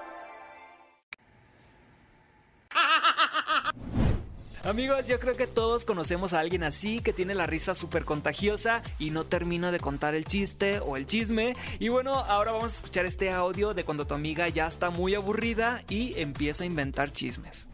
Amigos, 4.68 5.06
yo 5.06 5.18
creo 5.18 5.34
que 5.34 5.46
todos 5.46 5.87
conocemos 5.87 6.34
a 6.34 6.40
alguien 6.40 6.62
así 6.62 7.00
que 7.00 7.14
tiene 7.14 7.34
la 7.34 7.46
risa 7.46 7.75
súper 7.75 8.04
contagiosa 8.04 8.82
y 8.98 9.08
no 9.10 9.25
termina 9.25 9.72
de 9.72 9.80
contar 9.80 10.14
el 10.14 10.26
chiste 10.26 10.80
o 10.80 10.98
el 10.98 11.06
chisme. 11.06 11.56
Y 11.78 11.88
bueno, 11.88 12.12
ahora 12.12 12.52
vamos 12.52 12.72
a 12.72 12.76
escuchar 12.76 13.06
este 13.06 13.30
audio 13.30 13.72
de 13.72 13.84
cuando 13.84 14.06
tu 14.06 14.12
amiga 14.12 14.46
ya 14.48 14.66
está 14.66 14.90
muy 14.90 15.14
aburrida 15.14 15.80
y 15.88 16.20
empieza 16.20 16.64
a 16.64 16.66
inventar 16.66 17.12
chismes. 17.12 17.66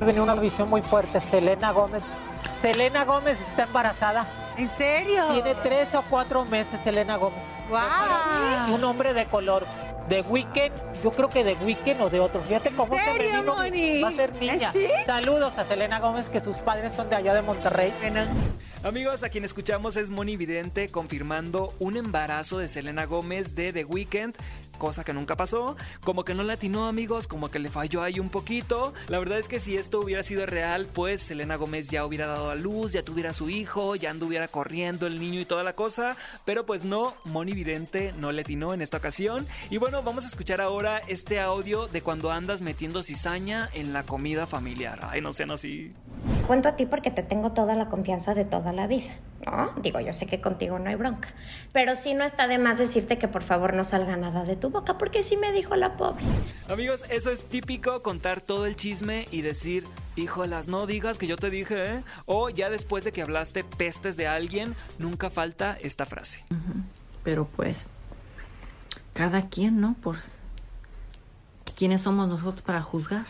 Venía 0.00 0.22
una 0.22 0.34
visión 0.34 0.68
muy 0.68 0.82
fuerte. 0.82 1.18
Selena 1.30 1.72
Gómez 1.72 2.02
Selena 2.60 3.04
Gómez 3.04 3.38
está 3.40 3.64
embarazada. 3.64 4.26
¿En 4.56 4.68
serio? 4.70 5.26
Tiene 5.32 5.54
tres 5.56 5.94
o 5.94 6.02
cuatro 6.08 6.44
meses 6.44 6.80
Selena 6.82 7.16
Gómez. 7.16 7.40
¡Wow! 7.68 8.68
Y 8.68 8.72
un 8.72 8.84
hombre 8.84 9.14
de 9.14 9.26
color. 9.26 9.66
De 10.08 10.20
Weekend, 10.20 10.74
yo 11.02 11.10
creo 11.12 11.30
que 11.30 11.42
de 11.44 11.54
Weekend 11.54 12.00
o 12.02 12.10
de 12.10 12.20
otro. 12.20 12.42
Fíjate 12.42 12.70
cómo 12.70 12.94
¿En 12.94 13.04
serio, 13.04 13.22
femenino 13.30 13.54
Moni? 13.54 14.02
va 14.02 14.08
a 14.08 14.12
ser 14.12 14.34
niña. 14.34 14.70
¿Sí? 14.72 14.86
Saludos 15.06 15.56
a 15.56 15.64
Selena 15.64 15.98
Gómez, 15.98 16.26
que 16.28 16.40
sus 16.40 16.56
padres 16.58 16.92
son 16.94 17.08
de 17.08 17.16
allá 17.16 17.32
de 17.32 17.40
Monterrey. 17.42 17.92
Amigos, 18.84 19.22
a 19.22 19.30
quien 19.30 19.46
escuchamos 19.46 19.96
es 19.96 20.10
Moni 20.10 20.36
Vidente 20.36 20.90
confirmando 20.90 21.72
un 21.78 21.96
embarazo 21.96 22.58
de 22.58 22.68
Selena 22.68 23.06
Gómez 23.06 23.54
de 23.54 23.72
The 23.72 23.86
Weeknd, 23.86 24.34
cosa 24.76 25.04
que 25.04 25.14
nunca 25.14 25.36
pasó. 25.36 25.74
Como 26.04 26.22
que 26.22 26.34
no 26.34 26.42
le 26.42 26.52
atinó, 26.52 26.86
amigos, 26.86 27.26
como 27.26 27.50
que 27.50 27.58
le 27.58 27.70
falló 27.70 28.02
ahí 28.02 28.20
un 28.20 28.28
poquito. 28.28 28.92
La 29.08 29.18
verdad 29.18 29.38
es 29.38 29.48
que 29.48 29.58
si 29.58 29.74
esto 29.74 30.00
hubiera 30.00 30.22
sido 30.22 30.44
real, 30.44 30.86
pues 30.92 31.22
Selena 31.22 31.56
Gómez 31.56 31.88
ya 31.88 32.04
hubiera 32.04 32.26
dado 32.26 32.50
a 32.50 32.56
luz, 32.56 32.92
ya 32.92 33.02
tuviera 33.02 33.32
su 33.32 33.48
hijo, 33.48 33.96
ya 33.96 34.10
anduviera 34.10 34.48
corriendo 34.48 35.06
el 35.06 35.18
niño 35.18 35.40
y 35.40 35.46
toda 35.46 35.62
la 35.62 35.72
cosa. 35.72 36.14
Pero 36.44 36.66
pues 36.66 36.84
no, 36.84 37.14
Moni 37.24 37.52
Vidente 37.52 38.12
no 38.18 38.32
le 38.32 38.42
atinó 38.42 38.74
en 38.74 38.82
esta 38.82 38.98
ocasión. 38.98 39.46
Y 39.70 39.78
bueno, 39.78 40.02
vamos 40.02 40.24
a 40.24 40.28
escuchar 40.28 40.60
ahora 40.60 40.98
este 41.08 41.40
audio 41.40 41.88
de 41.88 42.02
cuando 42.02 42.30
andas 42.30 42.60
metiendo 42.60 43.02
cizaña 43.02 43.70
en 43.72 43.94
la 43.94 44.02
comida 44.02 44.46
familiar. 44.46 45.00
Ay, 45.10 45.22
no 45.22 45.32
sean 45.32 45.52
así. 45.52 45.94
Cuento 46.46 46.68
a 46.68 46.76
ti 46.76 46.84
porque 46.84 47.10
te 47.10 47.22
tengo 47.22 47.52
toda 47.52 47.74
la 47.74 47.88
confianza 47.88 48.34
de 48.34 48.44
toda 48.44 48.73
la 48.74 48.86
vida, 48.86 49.16
¿no? 49.46 49.72
Digo, 49.80 50.00
yo 50.00 50.12
sé 50.12 50.26
que 50.26 50.40
contigo 50.40 50.78
no 50.78 50.88
hay 50.90 50.96
bronca. 50.96 51.28
Pero 51.72 51.96
sí 51.96 52.14
no 52.14 52.24
está 52.24 52.46
de 52.46 52.58
más 52.58 52.78
decirte 52.78 53.18
que 53.18 53.28
por 53.28 53.42
favor 53.42 53.74
no 53.74 53.84
salga 53.84 54.16
nada 54.16 54.44
de 54.44 54.56
tu 54.56 54.70
boca, 54.70 54.98
porque 54.98 55.22
sí 55.22 55.36
me 55.36 55.52
dijo 55.52 55.76
la 55.76 55.96
pobre. 55.96 56.24
Amigos, 56.68 57.04
eso 57.10 57.30
es 57.30 57.44
típico 57.44 58.02
contar 58.02 58.40
todo 58.40 58.66
el 58.66 58.76
chisme 58.76 59.26
y 59.30 59.42
decir, 59.42 59.84
híjolas, 60.16 60.68
no 60.68 60.86
digas 60.86 61.18
que 61.18 61.26
yo 61.26 61.36
te 61.36 61.50
dije, 61.50 61.96
¿eh? 61.96 62.02
O 62.26 62.50
ya 62.50 62.70
después 62.70 63.04
de 63.04 63.12
que 63.12 63.22
hablaste 63.22 63.64
pestes 63.64 64.16
de 64.16 64.26
alguien, 64.26 64.74
nunca 64.98 65.30
falta 65.30 65.76
esta 65.80 66.06
frase. 66.06 66.44
Pero 67.22 67.46
pues, 67.46 67.78
cada 69.12 69.48
quien, 69.48 69.80
¿no? 69.80 69.94
Por 70.02 70.16
quiénes 71.76 72.02
somos 72.02 72.28
nosotros 72.28 72.62
para 72.62 72.82
juzgar. 72.82 73.26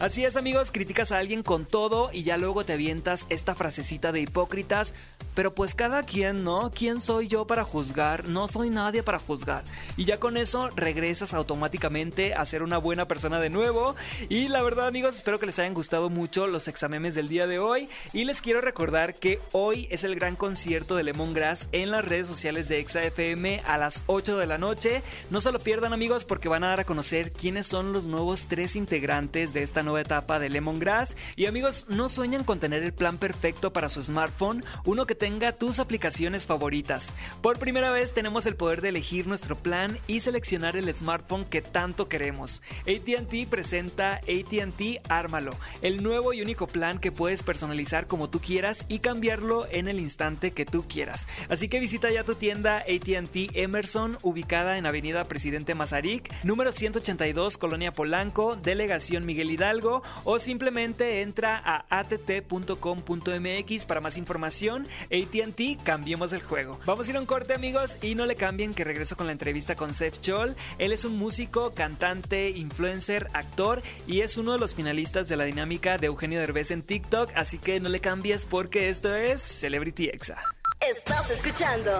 Así 0.00 0.24
es 0.24 0.36
amigos, 0.36 0.70
criticas 0.70 1.10
a 1.10 1.18
alguien 1.18 1.42
con 1.42 1.64
todo 1.64 2.10
y 2.12 2.22
ya 2.22 2.36
luego 2.36 2.62
te 2.62 2.74
avientas 2.74 3.26
esta 3.30 3.56
frasecita 3.56 4.12
de 4.12 4.20
hipócritas, 4.20 4.94
pero 5.34 5.56
pues 5.56 5.74
cada 5.74 6.04
quien, 6.04 6.44
¿no? 6.44 6.70
¿Quién 6.72 7.00
soy 7.00 7.26
yo 7.26 7.48
para 7.48 7.64
juzgar? 7.64 8.28
No 8.28 8.46
soy 8.46 8.70
nadie 8.70 9.02
para 9.02 9.18
juzgar. 9.18 9.64
Y 9.96 10.04
ya 10.04 10.20
con 10.20 10.36
eso 10.36 10.70
regresas 10.76 11.34
automáticamente 11.34 12.34
a 12.34 12.44
ser 12.44 12.62
una 12.62 12.78
buena 12.78 13.08
persona 13.08 13.40
de 13.40 13.50
nuevo. 13.50 13.96
Y 14.28 14.46
la 14.46 14.62
verdad 14.62 14.86
amigos, 14.86 15.16
espero 15.16 15.40
que 15.40 15.46
les 15.46 15.58
hayan 15.58 15.74
gustado 15.74 16.10
mucho 16.10 16.46
los 16.46 16.68
examemes 16.68 17.16
del 17.16 17.28
día 17.28 17.48
de 17.48 17.58
hoy. 17.58 17.88
Y 18.12 18.24
les 18.24 18.40
quiero 18.40 18.60
recordar 18.60 19.14
que 19.14 19.40
hoy 19.50 19.88
es 19.90 20.04
el 20.04 20.14
gran 20.14 20.36
concierto 20.36 20.94
de 20.94 21.02
Lemongrass 21.02 21.68
en 21.72 21.90
las 21.90 22.04
redes 22.04 22.28
sociales 22.28 22.68
de 22.68 22.78
ExaFM 22.78 23.62
a 23.64 23.78
las 23.78 24.04
8 24.06 24.38
de 24.38 24.46
la 24.46 24.58
noche. 24.58 25.02
No 25.30 25.40
se 25.40 25.50
lo 25.50 25.58
pierdan 25.58 25.92
amigos 25.92 26.24
porque 26.24 26.48
van 26.48 26.62
a 26.62 26.68
dar 26.68 26.80
a 26.80 26.84
conocer 26.84 27.32
quiénes 27.32 27.66
son 27.66 27.92
los 27.92 28.06
nuevos 28.06 28.46
tres 28.48 28.76
integrantes 28.76 29.52
de 29.52 29.64
esta 29.64 29.82
nueva 29.88 30.02
etapa 30.02 30.38
de 30.38 30.50
Lemongrass. 30.50 31.16
Y 31.34 31.46
amigos, 31.46 31.86
no 31.88 32.08
sueñan 32.08 32.44
con 32.44 32.60
tener 32.60 32.82
el 32.82 32.92
plan 32.92 33.16
perfecto 33.16 33.72
para 33.72 33.88
su 33.88 34.02
smartphone, 34.02 34.62
uno 34.84 35.06
que 35.06 35.14
tenga 35.14 35.52
tus 35.52 35.78
aplicaciones 35.78 36.46
favoritas. 36.46 37.14
Por 37.40 37.58
primera 37.58 37.90
vez 37.90 38.12
tenemos 38.12 38.44
el 38.46 38.54
poder 38.54 38.82
de 38.82 38.90
elegir 38.90 39.26
nuestro 39.26 39.56
plan 39.56 39.98
y 40.06 40.20
seleccionar 40.20 40.76
el 40.76 40.94
smartphone 40.94 41.44
que 41.44 41.62
tanto 41.62 42.08
queremos. 42.08 42.60
ATT 42.80 43.48
presenta 43.48 44.16
ATT 44.16 45.00
Ármalo, 45.08 45.52
el 45.80 46.02
nuevo 46.02 46.32
y 46.32 46.42
único 46.42 46.66
plan 46.66 46.98
que 46.98 47.12
puedes 47.12 47.42
personalizar 47.42 48.06
como 48.06 48.28
tú 48.28 48.40
quieras 48.40 48.84
y 48.88 48.98
cambiarlo 48.98 49.66
en 49.70 49.88
el 49.88 50.00
instante 50.00 50.50
que 50.50 50.66
tú 50.66 50.84
quieras. 50.86 51.26
Así 51.48 51.68
que 51.68 51.80
visita 51.80 52.10
ya 52.10 52.24
tu 52.24 52.34
tienda 52.34 52.78
ATT 52.78 53.54
Emerson, 53.54 54.18
ubicada 54.22 54.76
en 54.76 54.84
Avenida 54.84 55.24
Presidente 55.24 55.74
Mazarik, 55.74 56.30
número 56.44 56.72
182, 56.72 57.56
Colonia 57.56 57.92
Polanco, 57.92 58.56
Delegación 58.56 59.24
Miguel 59.24 59.50
Hidalgo, 59.50 59.77
o 60.24 60.38
simplemente 60.38 61.22
entra 61.22 61.60
a 61.64 61.84
att.com.mx 62.00 63.86
para 63.86 64.00
más 64.00 64.16
información. 64.16 64.86
ATT, 65.04 65.82
cambiemos 65.84 66.32
el 66.32 66.42
juego. 66.42 66.78
Vamos 66.84 67.06
a 67.06 67.10
ir 67.10 67.16
a 67.16 67.20
un 67.20 67.26
corte, 67.26 67.54
amigos, 67.54 67.98
y 68.02 68.14
no 68.14 68.26
le 68.26 68.36
cambien 68.36 68.74
que 68.74 68.84
regreso 68.84 69.16
con 69.16 69.26
la 69.26 69.32
entrevista 69.32 69.76
con 69.76 69.94
Seth 69.94 70.22
Scholl. 70.22 70.56
Él 70.78 70.92
es 70.92 71.04
un 71.04 71.16
músico, 71.16 71.74
cantante, 71.74 72.50
influencer, 72.50 73.28
actor 73.32 73.82
y 74.06 74.20
es 74.20 74.36
uno 74.36 74.52
de 74.52 74.58
los 74.58 74.74
finalistas 74.74 75.28
de 75.28 75.36
la 75.36 75.44
dinámica 75.44 75.98
de 75.98 76.06
Eugenio 76.06 76.40
Derbez 76.40 76.70
en 76.70 76.82
TikTok, 76.82 77.30
así 77.34 77.58
que 77.58 77.80
no 77.80 77.88
le 77.88 78.00
cambies 78.00 78.44
porque 78.44 78.88
esto 78.88 79.14
es 79.14 79.42
Celebrity 79.42 80.06
Exa. 80.06 80.42
Estás 80.80 81.30
escuchando 81.30 81.90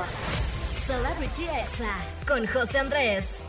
Celebrity 0.87 1.45
Exa 1.45 1.97
con 2.27 2.47
José 2.47 2.79
Andrés. 2.79 3.48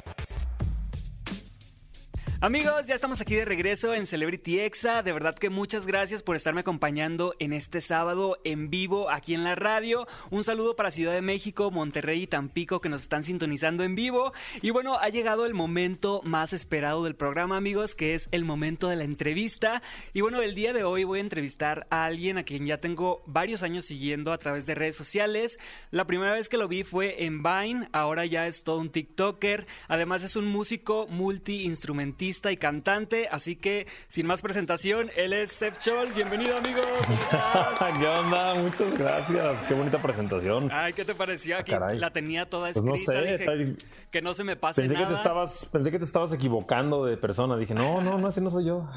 Amigos, 2.41 2.87
ya 2.87 2.95
estamos 2.95 3.19
aquí 3.19 3.35
de 3.35 3.43
regreso 3.43 3.93
en 3.93 4.07
Celebrity 4.07 4.61
Exa. 4.61 5.03
De 5.03 5.11
verdad 5.11 5.35
que 5.35 5.49
muchas 5.49 5.85
gracias 5.85 6.23
por 6.23 6.37
estarme 6.37 6.61
acompañando 6.61 7.35
en 7.39 7.51
este 7.51 7.81
sábado 7.81 8.37
en 8.45 8.69
vivo 8.69 9.09
aquí 9.09 9.33
en 9.33 9.43
la 9.43 9.55
radio. 9.55 10.07
Un 10.29 10.45
saludo 10.45 10.77
para 10.77 10.89
Ciudad 10.89 11.11
de 11.11 11.21
México, 11.21 11.69
Monterrey 11.69 12.21
y 12.21 12.27
Tampico 12.27 12.79
que 12.79 12.87
nos 12.87 13.01
están 13.01 13.25
sintonizando 13.25 13.83
en 13.83 13.93
vivo. 13.93 14.31
Y 14.61 14.69
bueno, 14.69 14.97
ha 14.97 15.09
llegado 15.09 15.45
el 15.45 15.53
momento 15.53 16.21
más 16.23 16.53
esperado 16.53 17.03
del 17.03 17.17
programa, 17.17 17.57
amigos, 17.57 17.93
que 17.93 18.13
es 18.13 18.29
el 18.31 18.45
momento 18.45 18.87
de 18.87 18.95
la 18.95 19.03
entrevista. 19.03 19.81
Y 20.13 20.21
bueno, 20.21 20.41
el 20.41 20.55
día 20.55 20.71
de 20.71 20.85
hoy 20.85 21.03
voy 21.03 21.19
a 21.19 21.23
entrevistar 21.23 21.87
a 21.89 22.05
alguien 22.05 22.37
a 22.37 22.43
quien 22.43 22.65
ya 22.65 22.77
tengo 22.77 23.21
varios 23.25 23.63
años 23.63 23.83
siguiendo 23.83 24.31
a 24.31 24.37
través 24.37 24.65
de 24.65 24.75
redes 24.75 24.95
sociales. 24.95 25.59
La 25.91 26.07
primera 26.07 26.31
vez 26.31 26.47
que 26.47 26.57
lo 26.57 26.69
vi 26.69 26.85
fue 26.85 27.25
en 27.25 27.43
Vine, 27.43 27.89
ahora 27.91 28.25
ya 28.25 28.47
es 28.47 28.63
todo 28.63 28.77
un 28.77 28.91
TikToker. 28.91 29.67
Además 29.89 30.23
es 30.23 30.37
un 30.37 30.45
músico 30.45 31.05
multi-instrumentista 31.09 32.28
y 32.29 32.57
cantante, 32.57 33.27
así 33.31 33.55
que 33.55 33.87
sin 34.07 34.27
más 34.27 34.41
presentación, 34.43 35.09
él 35.15 35.33
es 35.33 35.51
Seth 35.51 35.79
Scholl. 35.81 36.09
Bienvenido, 36.13 36.55
amigo. 36.57 36.81
¿Qué 37.99 38.07
onda? 38.07 38.53
Muchas 38.53 38.97
gracias. 38.97 39.63
Qué 39.63 39.73
bonita 39.73 39.99
presentación. 39.99 40.69
Ay, 40.71 40.93
¿qué 40.93 41.03
te 41.05 41.15
pareció? 41.15 41.57
Aquí 41.57 41.71
Caray. 41.71 41.97
la 41.97 42.11
tenía 42.11 42.47
toda 42.47 42.71
Pues 42.71 42.77
escrita. 42.77 42.91
no 42.91 42.97
sé, 43.25 43.31
dije, 43.33 43.45
tal- 43.45 43.77
que 44.11 44.21
no 44.21 44.33
se 44.33 44.43
me 44.43 44.55
pase 44.55 44.81
Pensé 44.81 44.95
que, 44.95 45.01
nada. 45.01 45.13
te 45.13 45.19
estabas, 45.19 45.69
pensé 45.71 45.91
que 45.91 45.99
te 45.99 46.05
estabas 46.05 46.31
equivocando 46.33 47.05
de 47.05 47.17
persona. 47.17 47.57
Dije, 47.57 47.73
no, 47.73 48.01
no, 48.01 48.17
no, 48.19 48.27
ese 48.29 48.41
no 48.41 48.49
soy 48.51 48.65
yo. 48.65 48.87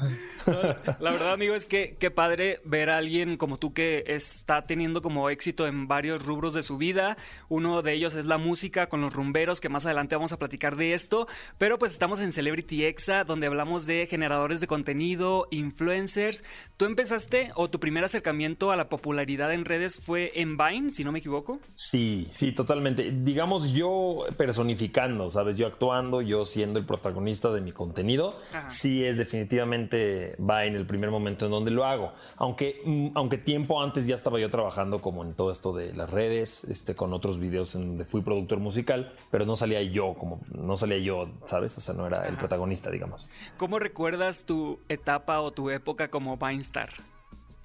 La 0.99 1.11
verdad, 1.11 1.33
amigo, 1.33 1.55
es 1.55 1.65
que 1.65 1.95
qué 1.99 2.11
padre 2.11 2.59
ver 2.65 2.89
a 2.89 2.97
alguien 2.97 3.37
como 3.37 3.57
tú 3.57 3.73
que 3.73 4.03
está 4.07 4.65
teniendo 4.65 5.01
como 5.01 5.29
éxito 5.29 5.67
en 5.67 5.87
varios 5.87 6.23
rubros 6.25 6.53
de 6.53 6.63
su 6.63 6.77
vida. 6.77 7.17
Uno 7.49 7.81
de 7.81 7.93
ellos 7.93 8.15
es 8.15 8.25
la 8.25 8.37
música 8.37 8.87
con 8.89 9.01
los 9.01 9.13
rumberos, 9.13 9.61
que 9.61 9.69
más 9.69 9.85
adelante 9.85 10.15
vamos 10.15 10.31
a 10.33 10.37
platicar 10.39 10.77
de 10.77 10.93
esto. 10.93 11.27
Pero 11.57 11.77
pues 11.79 11.91
estamos 11.91 12.19
en 12.19 12.31
Celebrity 12.31 12.85
Exa, 12.85 13.22
donde 13.25 13.47
hablamos 13.47 13.85
de 13.85 14.07
generadores 14.07 14.59
de 14.59 14.67
contenido, 14.67 15.47
influencers. 15.51 16.43
¿Tú 16.77 16.85
empezaste 16.85 17.51
o 17.55 17.69
tu 17.69 17.79
primer 17.79 18.03
acercamiento 18.03 18.71
a 18.71 18.75
la 18.75 18.89
popularidad 18.89 19.53
en 19.53 19.65
redes 19.65 19.99
fue 19.99 20.31
en 20.35 20.57
Vine, 20.57 20.89
si 20.89 21.03
no 21.03 21.11
me 21.11 21.19
equivoco? 21.19 21.59
Sí, 21.75 22.27
sí, 22.31 22.51
totalmente. 22.51 23.11
Digamos 23.11 23.73
yo 23.73 24.25
personificando, 24.37 25.29
¿sabes? 25.29 25.57
Yo 25.57 25.67
actuando, 25.67 26.21
yo 26.21 26.45
siendo 26.45 26.79
el 26.79 26.85
protagonista 26.85 27.51
de 27.51 27.61
mi 27.61 27.71
contenido. 27.71 28.39
Ajá. 28.53 28.69
Sí 28.69 29.03
es 29.03 29.17
definitivamente 29.17 30.35
va 30.37 30.65
en 30.65 30.75
el 30.75 30.85
primer 30.85 31.11
momento 31.11 31.45
en 31.45 31.51
donde 31.51 31.71
lo 31.71 31.85
hago. 31.85 32.13
Aunque, 32.37 32.81
mm, 32.85 33.07
aunque 33.15 33.37
tiempo 33.37 33.81
antes 33.81 34.07
ya 34.07 34.15
estaba 34.15 34.39
yo 34.39 34.49
trabajando 34.49 34.99
como 34.99 35.23
en 35.23 35.33
todo 35.33 35.51
esto 35.51 35.73
de 35.73 35.93
las 35.93 36.09
redes, 36.09 36.63
este, 36.65 36.95
con 36.95 37.13
otros 37.13 37.39
videos 37.39 37.75
en 37.75 37.87
donde 37.87 38.05
fui 38.05 38.21
productor 38.21 38.59
musical, 38.59 39.13
pero 39.31 39.45
no 39.45 39.55
salía 39.55 39.81
yo 39.83 40.13
como, 40.13 40.41
no 40.51 40.77
salía 40.77 40.99
yo, 40.99 41.29
¿sabes? 41.45 41.77
O 41.77 41.81
sea, 41.81 41.93
no 41.93 42.07
era 42.07 42.27
el 42.27 42.37
protagonista, 42.37 42.89
digamos. 42.89 43.12
¿Cómo 43.57 43.79
recuerdas 43.79 44.45
tu 44.45 44.79
etapa 44.89 45.39
o 45.41 45.51
tu 45.51 45.69
época 45.69 46.09
como 46.09 46.37
Vinestar? 46.37 46.89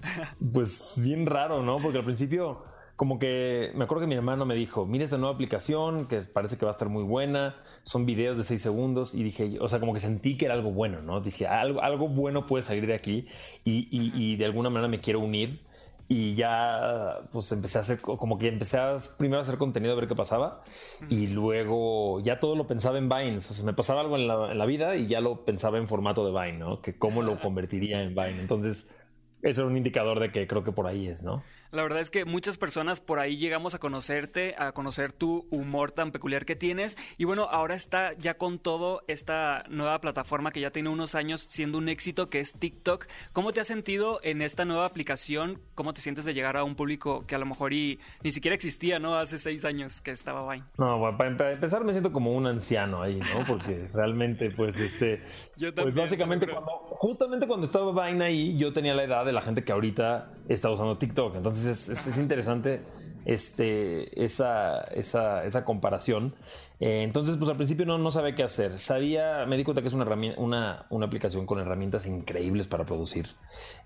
Pues 0.52 0.94
bien 1.02 1.26
raro, 1.26 1.62
¿no? 1.62 1.78
Porque 1.80 1.98
al 1.98 2.04
principio, 2.04 2.62
como 2.96 3.18
que 3.18 3.72
me 3.74 3.84
acuerdo 3.84 4.02
que 4.02 4.06
mi 4.06 4.14
hermano 4.14 4.44
me 4.44 4.54
dijo, 4.54 4.86
mira 4.86 5.04
esta 5.04 5.18
nueva 5.18 5.34
aplicación 5.34 6.06
que 6.06 6.20
parece 6.20 6.56
que 6.56 6.64
va 6.64 6.70
a 6.70 6.72
estar 6.72 6.88
muy 6.88 7.02
buena, 7.02 7.56
son 7.82 8.06
videos 8.06 8.38
de 8.38 8.44
6 8.44 8.62
segundos 8.62 9.14
y 9.14 9.22
dije, 9.24 9.58
o 9.60 9.68
sea, 9.68 9.80
como 9.80 9.92
que 9.94 10.00
sentí 10.00 10.36
que 10.36 10.44
era 10.44 10.54
algo 10.54 10.70
bueno, 10.70 11.02
¿no? 11.02 11.20
Dije, 11.20 11.46
algo, 11.46 11.82
algo 11.82 12.08
bueno 12.08 12.46
puede 12.46 12.62
salir 12.64 12.86
de 12.86 12.94
aquí 12.94 13.26
y, 13.64 13.88
y- 13.90 14.12
y 14.14 14.36
de 14.36 14.44
alguna 14.44 14.70
manera 14.70 14.88
me 14.88 15.00
quiero 15.00 15.20
unir. 15.20 15.62
Y 16.10 16.34
ya, 16.34 17.20
pues 17.32 17.52
empecé 17.52 17.76
a 17.76 17.82
hacer, 17.82 18.00
como 18.00 18.38
que 18.38 18.48
empecé 18.48 18.78
a 18.78 18.96
primero 19.18 19.40
a 19.40 19.42
hacer 19.42 19.58
contenido 19.58 19.92
a 19.92 19.96
ver 19.96 20.08
qué 20.08 20.14
pasaba. 20.14 20.62
Y 21.10 21.26
luego 21.26 22.20
ya 22.20 22.40
todo 22.40 22.56
lo 22.56 22.66
pensaba 22.66 22.96
en 22.96 23.10
Vines. 23.10 23.50
O 23.50 23.54
sea, 23.54 23.64
me 23.66 23.74
pasaba 23.74 24.00
algo 24.00 24.16
en 24.16 24.26
la, 24.26 24.50
en 24.50 24.56
la 24.56 24.64
vida 24.64 24.96
y 24.96 25.06
ya 25.06 25.20
lo 25.20 25.44
pensaba 25.44 25.76
en 25.76 25.86
formato 25.86 26.24
de 26.24 26.32
Vine, 26.32 26.58
¿no? 26.58 26.80
Que 26.80 26.96
cómo 26.96 27.20
lo 27.20 27.38
convertiría 27.42 28.02
en 28.02 28.14
Vine. 28.14 28.40
Entonces, 28.40 28.94
eso 29.42 29.62
era 29.62 29.70
un 29.70 29.76
indicador 29.76 30.18
de 30.18 30.32
que 30.32 30.46
creo 30.46 30.64
que 30.64 30.72
por 30.72 30.86
ahí 30.86 31.08
es, 31.08 31.22
¿no? 31.22 31.42
La 31.70 31.82
verdad 31.82 32.00
es 32.00 32.08
que 32.08 32.24
muchas 32.24 32.56
personas 32.56 33.00
por 33.00 33.18
ahí 33.18 33.36
llegamos 33.36 33.74
a 33.74 33.78
conocerte, 33.78 34.54
a 34.58 34.72
conocer 34.72 35.12
tu 35.12 35.46
humor 35.50 35.90
tan 35.90 36.12
peculiar 36.12 36.46
que 36.46 36.56
tienes. 36.56 36.96
Y 37.18 37.24
bueno, 37.24 37.48
ahora 37.50 37.74
está 37.74 38.14
ya 38.14 38.34
con 38.38 38.58
todo 38.58 39.02
esta 39.06 39.64
nueva 39.68 40.00
plataforma 40.00 40.50
que 40.50 40.60
ya 40.60 40.70
tiene 40.70 40.88
unos 40.88 41.14
años 41.14 41.46
siendo 41.48 41.78
un 41.78 41.88
éxito, 41.88 42.30
que 42.30 42.40
es 42.40 42.54
TikTok. 42.54 43.06
¿Cómo 43.32 43.52
te 43.52 43.60
has 43.60 43.66
sentido 43.66 44.20
en 44.22 44.40
esta 44.40 44.64
nueva 44.64 44.86
aplicación? 44.86 45.60
¿Cómo 45.74 45.92
te 45.92 46.00
sientes 46.00 46.24
de 46.24 46.32
llegar 46.32 46.56
a 46.56 46.64
un 46.64 46.74
público 46.74 47.26
que 47.26 47.34
a 47.34 47.38
lo 47.38 47.46
mejor 47.46 47.72
y, 47.74 47.98
ni 48.22 48.32
siquiera 48.32 48.54
existía, 48.54 48.98
¿no? 48.98 49.16
Hace 49.16 49.38
seis 49.38 49.64
años 49.64 50.00
que 50.00 50.10
estaba 50.10 50.50
Vine. 50.50 50.64
No, 50.78 51.16
para 51.18 51.52
empezar 51.52 51.84
me 51.84 51.92
siento 51.92 52.12
como 52.12 52.32
un 52.32 52.46
anciano 52.46 53.02
ahí, 53.02 53.20
¿no? 53.20 53.44
Porque 53.46 53.88
realmente, 53.92 54.50
pues, 54.50 54.80
este... 54.80 55.22
Yo 55.56 55.74
pues 55.74 55.94
básicamente, 55.94 56.46
cuando, 56.48 56.70
justamente 56.90 57.46
cuando 57.46 57.66
estaba 57.66 58.06
Vine 58.06 58.24
ahí, 58.24 58.56
yo 58.56 58.72
tenía 58.72 58.94
la 58.94 59.04
edad 59.04 59.24
de 59.26 59.32
la 59.32 59.42
gente 59.42 59.64
que 59.64 59.72
ahorita 59.72 60.32
está 60.48 60.70
usando 60.70 60.96
TikTok. 60.96 61.36
Entonces, 61.36 61.57
entonces 61.66 62.06
es, 62.06 62.18
interesante 62.18 62.82
este, 63.24 64.24
esa, 64.24 64.80
esa, 64.82 65.44
esa 65.44 65.64
comparación. 65.64 66.34
Eh, 66.80 67.02
entonces, 67.02 67.36
pues 67.36 67.50
al 67.50 67.56
principio 67.56 67.84
no, 67.84 67.98
no 67.98 68.10
sabía 68.10 68.34
qué 68.34 68.42
hacer. 68.42 68.78
Sabía, 68.78 69.44
me 69.46 69.56
di 69.56 69.64
cuenta 69.64 69.82
que 69.82 69.88
es 69.88 69.94
una, 69.94 70.06
una, 70.36 70.86
una 70.90 71.06
aplicación 71.06 71.44
con 71.44 71.58
herramientas 71.58 72.06
increíbles 72.06 72.68
para 72.68 72.84
producir. 72.84 73.28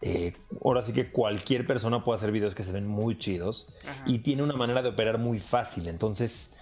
Eh, 0.00 0.34
ahora 0.62 0.82
sí 0.82 0.92
que 0.92 1.10
cualquier 1.10 1.66
persona 1.66 2.04
puede 2.04 2.16
hacer 2.16 2.32
videos 2.32 2.54
que 2.54 2.64
se 2.64 2.72
ven 2.72 2.86
muy 2.86 3.18
chidos 3.18 3.68
y 4.06 4.18
tiene 4.18 4.42
una 4.42 4.54
manera 4.54 4.82
de 4.82 4.90
operar 4.90 5.18
muy 5.18 5.38
fácil. 5.38 5.88
Entonces, 5.88 6.54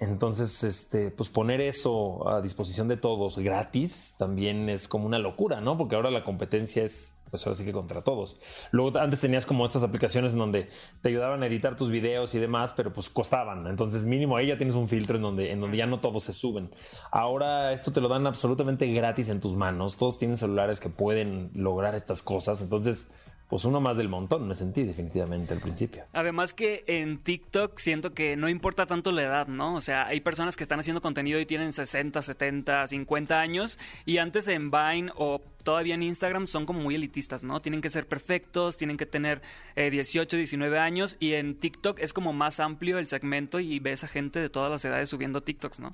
entonces, 0.00 0.64
este, 0.64 1.10
pues 1.10 1.28
poner 1.28 1.60
eso 1.60 2.28
a 2.28 2.40
disposición 2.40 2.88
de 2.88 2.96
todos 2.96 3.38
gratis 3.38 4.16
también 4.18 4.68
es 4.68 4.88
como 4.88 5.06
una 5.06 5.18
locura, 5.18 5.60
¿no? 5.60 5.78
Porque 5.78 5.94
ahora 5.94 6.10
la 6.10 6.24
competencia 6.24 6.82
es 6.82 7.13
pues 7.34 7.44
ahora 7.48 7.56
sí 7.56 7.64
que 7.64 7.72
contra 7.72 8.02
todos. 8.02 8.38
Luego 8.70 8.96
antes 8.96 9.20
tenías 9.20 9.44
como 9.44 9.66
estas 9.66 9.82
aplicaciones 9.82 10.34
en 10.34 10.38
donde 10.38 10.68
te 11.02 11.08
ayudaban 11.08 11.42
a 11.42 11.46
editar 11.46 11.76
tus 11.76 11.90
videos 11.90 12.32
y 12.36 12.38
demás, 12.38 12.72
pero 12.76 12.92
pues 12.92 13.10
costaban. 13.10 13.66
Entonces 13.66 14.04
mínimo 14.04 14.36
ahí 14.36 14.46
ya 14.46 14.56
tienes 14.56 14.76
un 14.76 14.86
filtro 14.86 15.16
en 15.16 15.22
donde, 15.22 15.50
en 15.50 15.60
donde 15.60 15.76
ya 15.76 15.86
no 15.86 15.98
todos 15.98 16.22
se 16.22 16.32
suben. 16.32 16.70
Ahora 17.10 17.72
esto 17.72 17.90
te 17.90 18.00
lo 18.00 18.06
dan 18.06 18.28
absolutamente 18.28 18.86
gratis 18.92 19.30
en 19.30 19.40
tus 19.40 19.56
manos. 19.56 19.96
Todos 19.96 20.16
tienen 20.16 20.36
celulares 20.36 20.78
que 20.78 20.90
pueden 20.90 21.50
lograr 21.54 21.96
estas 21.96 22.22
cosas. 22.22 22.60
Entonces 22.60 23.08
pues 23.48 23.64
uno 23.64 23.80
más 23.80 23.96
del 23.96 24.08
montón, 24.08 24.48
me 24.48 24.54
sentí 24.54 24.84
definitivamente 24.84 25.54
al 25.54 25.60
principio. 25.60 26.04
Además 26.12 26.54
que 26.54 26.82
en 26.86 27.18
TikTok 27.18 27.78
siento 27.78 28.14
que 28.14 28.36
no 28.36 28.48
importa 28.48 28.86
tanto 28.86 29.12
la 29.12 29.22
edad, 29.22 29.48
¿no? 29.48 29.74
O 29.74 29.80
sea, 29.80 30.06
hay 30.06 30.20
personas 30.20 30.56
que 30.56 30.64
están 30.64 30.80
haciendo 30.80 31.02
contenido 31.02 31.38
y 31.38 31.46
tienen 31.46 31.72
60, 31.72 32.22
70, 32.22 32.86
50 32.86 33.40
años 33.40 33.78
y 34.06 34.18
antes 34.18 34.48
en 34.48 34.70
Vine 34.70 35.12
o 35.16 35.42
todavía 35.62 35.94
en 35.94 36.02
Instagram 36.02 36.46
son 36.46 36.66
como 36.66 36.80
muy 36.80 36.94
elitistas, 36.94 37.44
¿no? 37.44 37.60
Tienen 37.60 37.80
que 37.80 37.90
ser 37.90 38.06
perfectos, 38.06 38.76
tienen 38.76 38.96
que 38.96 39.06
tener 39.06 39.42
18, 39.76 40.36
eh, 40.36 40.38
19 40.38 40.78
años 40.78 41.16
y 41.20 41.34
en 41.34 41.54
TikTok 41.54 41.98
es 42.00 42.12
como 42.12 42.32
más 42.32 42.60
amplio 42.60 42.98
el 42.98 43.06
segmento 43.06 43.60
y 43.60 43.78
ves 43.78 44.04
a 44.04 44.08
gente 44.08 44.38
de 44.38 44.48
todas 44.48 44.70
las 44.70 44.84
edades 44.84 45.08
subiendo 45.10 45.42
TikToks, 45.42 45.80
¿no? 45.80 45.90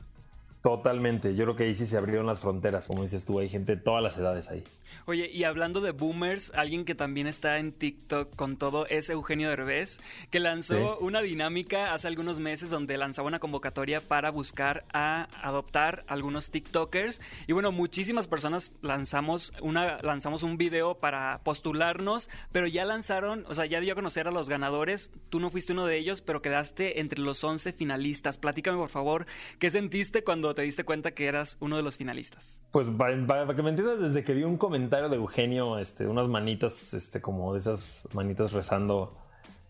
Totalmente, 0.62 1.34
yo 1.34 1.44
creo 1.44 1.56
que 1.56 1.64
ahí 1.64 1.74
sí 1.74 1.86
se 1.86 1.96
abrieron 1.96 2.26
las 2.26 2.40
fronteras, 2.40 2.86
como 2.86 3.02
dices 3.02 3.24
tú, 3.24 3.38
hay 3.38 3.48
gente 3.48 3.76
de 3.76 3.82
todas 3.82 4.02
las 4.02 4.18
edades 4.18 4.50
ahí. 4.50 4.62
Oye, 5.10 5.28
y 5.28 5.42
hablando 5.42 5.80
de 5.80 5.90
boomers, 5.90 6.52
alguien 6.54 6.84
que 6.84 6.94
también 6.94 7.26
está 7.26 7.58
en 7.58 7.72
TikTok 7.72 8.36
con 8.36 8.56
todo 8.56 8.86
es 8.86 9.10
Eugenio 9.10 9.48
Derbez, 9.48 10.00
que 10.30 10.38
lanzó 10.38 10.98
una 11.00 11.20
dinámica 11.20 11.92
hace 11.92 12.06
algunos 12.06 12.38
meses 12.38 12.70
donde 12.70 12.96
lanzaba 12.96 13.26
una 13.26 13.40
convocatoria 13.40 13.98
para 13.98 14.30
buscar 14.30 14.84
a 14.92 15.26
adoptar 15.42 16.04
algunos 16.06 16.52
TikTokers. 16.52 17.20
Y 17.48 17.52
bueno, 17.52 17.72
muchísimas 17.72 18.28
personas 18.28 18.72
lanzamos, 18.82 19.52
una, 19.60 19.98
lanzamos 20.02 20.44
un 20.44 20.56
video 20.56 20.96
para 20.96 21.40
postularnos, 21.42 22.28
pero 22.52 22.68
ya 22.68 22.84
lanzaron, 22.84 23.44
o 23.48 23.54
sea, 23.56 23.66
ya 23.66 23.80
dio 23.80 23.94
a 23.94 23.96
conocer 23.96 24.28
a 24.28 24.30
los 24.30 24.48
ganadores. 24.48 25.10
Tú 25.28 25.40
no 25.40 25.50
fuiste 25.50 25.72
uno 25.72 25.86
de 25.86 25.96
ellos, 25.96 26.22
pero 26.22 26.40
quedaste 26.40 27.00
entre 27.00 27.18
los 27.18 27.42
11 27.42 27.72
finalistas. 27.72 28.38
Platícame, 28.38 28.78
por 28.78 28.90
favor, 28.90 29.26
¿qué 29.58 29.72
sentiste 29.72 30.22
cuando 30.22 30.54
te 30.54 30.62
diste 30.62 30.84
cuenta 30.84 31.10
que 31.10 31.26
eras 31.26 31.56
uno 31.58 31.76
de 31.76 31.82
los 31.82 31.96
finalistas? 31.96 32.62
Pues 32.70 32.92
para, 32.92 33.56
que 33.56 33.62
me 33.64 33.70
entiendas, 33.70 34.00
desde 34.00 34.22
que 34.22 34.34
vi 34.34 34.44
un 34.44 34.56
comentario 34.56 34.99
de 35.08 35.16
Eugenio, 35.16 35.78
este, 35.78 36.06
unas 36.06 36.28
manitas, 36.28 36.94
este, 36.94 37.20
como 37.20 37.54
de 37.54 37.60
esas 37.60 38.08
manitas 38.12 38.52
rezando, 38.52 39.16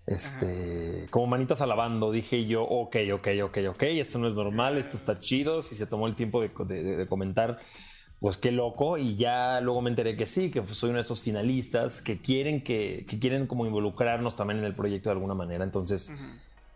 este, 0.06 1.06
como 1.10 1.26
manitas 1.26 1.60
alabando, 1.60 2.10
dije 2.10 2.46
yo, 2.46 2.64
ok, 2.64 2.96
ok, 3.12 3.28
ok, 3.44 3.58
ok, 3.70 3.82
esto 3.82 4.18
no 4.18 4.26
es 4.26 4.34
normal, 4.34 4.78
esto 4.78 4.96
está 4.96 5.20
chido, 5.20 5.62
si 5.62 5.74
se 5.74 5.86
tomó 5.86 6.06
el 6.06 6.16
tiempo 6.16 6.42
de, 6.42 7.06
comentar 7.08 7.58
pues 8.18 8.36
qué 8.36 8.52
loco. 8.52 8.98
Y 8.98 9.16
ya 9.16 9.60
luego 9.60 9.80
me 9.82 9.90
enteré 9.90 10.16
que 10.16 10.26
sí, 10.26 10.50
que 10.50 10.66
soy 10.66 10.90
uno 10.90 10.96
de 10.96 11.02
estos 11.02 11.22
finalistas 11.22 12.02
que 12.02 12.20
quieren 12.20 12.62
que, 12.62 13.06
quieren 13.20 13.46
como 13.46 13.66
involucrarnos 13.66 14.36
también 14.36 14.58
en 14.58 14.64
el 14.64 14.74
proyecto 14.74 15.08
de 15.08 15.14
alguna 15.14 15.34
manera, 15.34 15.64
entonces 15.64 16.12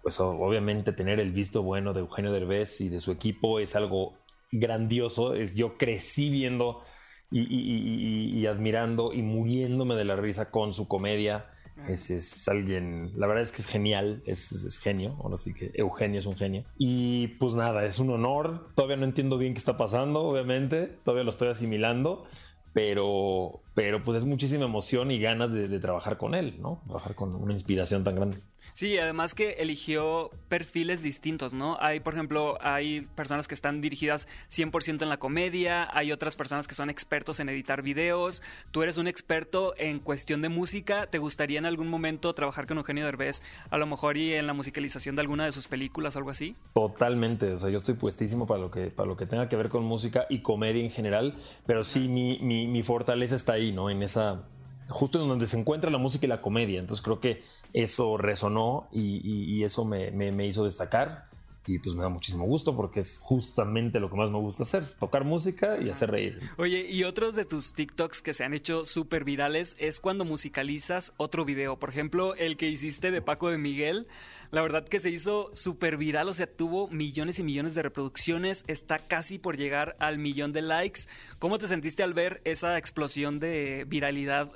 pues 0.02 0.20
obviamente 0.20 0.92
tener 0.92 1.18
el 1.18 1.32
visto 1.32 1.62
bueno 1.62 1.94
de 1.94 2.00
Eugenio 2.00 2.30
Derbez 2.30 2.82
y 2.82 2.90
de 2.90 3.00
su 3.00 3.10
equipo 3.10 3.58
es 3.58 3.74
algo 3.74 4.18
grandioso. 4.52 5.34
Es, 5.34 5.54
yo 5.54 5.76
crecí 5.76 6.30
viendo 6.30 6.82
y, 7.30 8.46
admirando 8.46 9.12
y 9.12 9.22
muriéndome 9.22 9.94
de 9.94 10.04
la 10.04 10.16
risa 10.16 10.50
con 10.50 10.74
su 10.74 10.88
comedia. 10.88 11.46
Es, 11.88 12.10
es, 12.10 12.46
alguien, 12.48 13.12
la 13.16 13.26
verdad 13.26 13.42
es 13.42 13.50
que 13.50 13.60
es 13.60 13.66
genial, 13.66 14.22
es, 14.26 14.52
es, 14.52 14.78
genio, 14.78 15.16
ahora 15.22 15.36
sí 15.36 15.52
que 15.52 15.72
Eugenio 15.74 16.20
es 16.20 16.26
un 16.26 16.36
genio. 16.36 16.64
Y 16.78 17.28
pues 17.38 17.54
nada, 17.54 17.84
es 17.84 17.98
un 17.98 18.10
honor, 18.10 18.68
todavía 18.76 18.96
no 18.96 19.04
entiendo 19.04 19.38
bien 19.38 19.54
qué 19.54 19.58
está 19.58 19.76
pasando, 19.76 20.22
obviamente, 20.22 20.86
todavía 21.04 21.24
lo 21.24 21.30
estoy 21.30 21.48
asimilando, 21.48 22.26
pero, 22.72 23.60
pero 23.74 24.04
pues 24.04 24.18
es 24.18 24.24
muchísima 24.24 24.66
emoción 24.66 25.10
y 25.10 25.18
ganas 25.18 25.52
de, 25.52 25.66
de 25.66 25.80
trabajar 25.80 26.16
con 26.16 26.34
él, 26.34 26.56
¿no? 26.60 26.80
Trabajar 26.86 27.16
con 27.16 27.34
una 27.34 27.52
inspiración 27.52 28.04
tan 28.04 28.14
grande. 28.14 28.38
Sí, 28.74 28.98
además 28.98 29.34
que 29.34 29.52
eligió 29.52 30.32
perfiles 30.48 31.00
distintos, 31.00 31.54
¿no? 31.54 31.76
Hay, 31.80 32.00
por 32.00 32.12
ejemplo, 32.12 32.58
hay 32.60 33.02
personas 33.14 33.46
que 33.46 33.54
están 33.54 33.80
dirigidas 33.80 34.26
100% 34.50 35.00
en 35.00 35.08
la 35.08 35.16
comedia, 35.18 35.88
hay 35.96 36.10
otras 36.10 36.34
personas 36.34 36.66
que 36.66 36.74
son 36.74 36.90
expertos 36.90 37.38
en 37.38 37.48
editar 37.48 37.82
videos, 37.82 38.42
tú 38.72 38.82
eres 38.82 38.96
un 38.96 39.06
experto 39.06 39.74
en 39.78 40.00
cuestión 40.00 40.42
de 40.42 40.48
música, 40.48 41.06
¿te 41.06 41.18
gustaría 41.18 41.60
en 41.60 41.66
algún 41.66 41.86
momento 41.86 42.34
trabajar 42.34 42.66
con 42.66 42.78
Eugenio 42.78 43.04
Derbez, 43.04 43.42
a 43.70 43.78
lo 43.78 43.86
mejor 43.86 44.16
y 44.16 44.34
en 44.34 44.48
la 44.48 44.54
musicalización 44.54 45.14
de 45.14 45.20
alguna 45.20 45.44
de 45.44 45.52
sus 45.52 45.68
películas 45.68 46.16
o 46.16 46.18
algo 46.18 46.30
así? 46.30 46.56
Totalmente, 46.74 47.52
o 47.52 47.60
sea, 47.60 47.70
yo 47.70 47.78
estoy 47.78 47.94
puestísimo 47.94 48.48
para 48.48 48.58
lo 48.58 48.72
que, 48.72 48.90
para 48.90 49.06
lo 49.06 49.16
que 49.16 49.26
tenga 49.26 49.48
que 49.48 49.54
ver 49.54 49.68
con 49.68 49.84
música 49.84 50.26
y 50.28 50.40
comedia 50.40 50.82
en 50.82 50.90
general, 50.90 51.36
pero 51.64 51.84
sí 51.84 52.08
mi, 52.08 52.40
mi, 52.40 52.66
mi 52.66 52.82
fortaleza 52.82 53.36
está 53.36 53.52
ahí, 53.52 53.70
¿no? 53.70 53.88
En 53.88 54.02
esa, 54.02 54.42
justo 54.88 55.22
en 55.22 55.28
donde 55.28 55.46
se 55.46 55.60
encuentra 55.60 55.92
la 55.92 55.98
música 55.98 56.26
y 56.26 56.28
la 56.28 56.42
comedia, 56.42 56.80
entonces 56.80 57.04
creo 57.04 57.20
que 57.20 57.42
eso 57.74 58.16
resonó 58.16 58.88
y, 58.92 59.62
eso 59.64 59.84
me, 59.84 60.46
hizo 60.46 60.64
destacar 60.64 61.28
y 61.66 61.78
pues 61.78 61.94
me 61.96 62.02
da 62.02 62.08
muchísimo 62.08 62.44
gusto 62.44 62.76
porque 62.76 63.00
es 63.00 63.18
justamente 63.18 63.98
lo 63.98 64.10
que 64.10 64.16
más 64.16 64.30
me 64.30 64.38
gusta 64.38 64.62
hacer, 64.62 64.86
tocar 64.86 65.24
música 65.24 65.78
y 65.80 65.88
hacer 65.90 66.10
reír. 66.10 66.38
Oye, 66.58 66.86
y 66.90 67.04
otros 67.04 67.34
de 67.34 67.44
tus 67.44 67.72
TikToks 67.72 68.22
que 68.22 68.34
se 68.34 68.44
han 68.44 68.54
hecho 68.54 68.84
súper 68.84 69.24
virales 69.24 69.74
es 69.78 69.98
cuando 69.98 70.24
musicalizas 70.24 71.14
otro 71.16 71.44
video, 71.44 71.78
por 71.78 71.88
ejemplo, 71.88 72.34
el 72.34 72.56
que 72.56 72.68
hiciste 72.68 73.10
de 73.10 73.22
Paco 73.22 73.50
de 73.50 73.58
Miguel, 73.58 74.06
la 74.50 74.62
verdad 74.62 74.86
que 74.86 75.00
se 75.00 75.10
hizo 75.10 75.50
súper 75.54 75.96
viral, 75.96 76.28
o 76.28 76.34
sea, 76.34 76.46
tuvo 76.46 76.86
millones 76.88 77.38
y 77.38 77.42
millones 77.42 77.74
de 77.74 77.82
reproducciones, 77.82 78.62
está 78.68 78.98
casi 79.00 79.38
por 79.38 79.56
llegar 79.56 79.96
al 79.98 80.18
millón 80.18 80.52
de 80.52 80.62
likes. 80.62 81.02
¿Cómo 81.40 81.58
te 81.58 81.66
sentiste 81.66 82.02
al 82.02 82.14
ver 82.14 82.40
esa 82.44 82.78
explosión 82.78 83.40
de 83.40 83.84
viralidad 83.88 84.52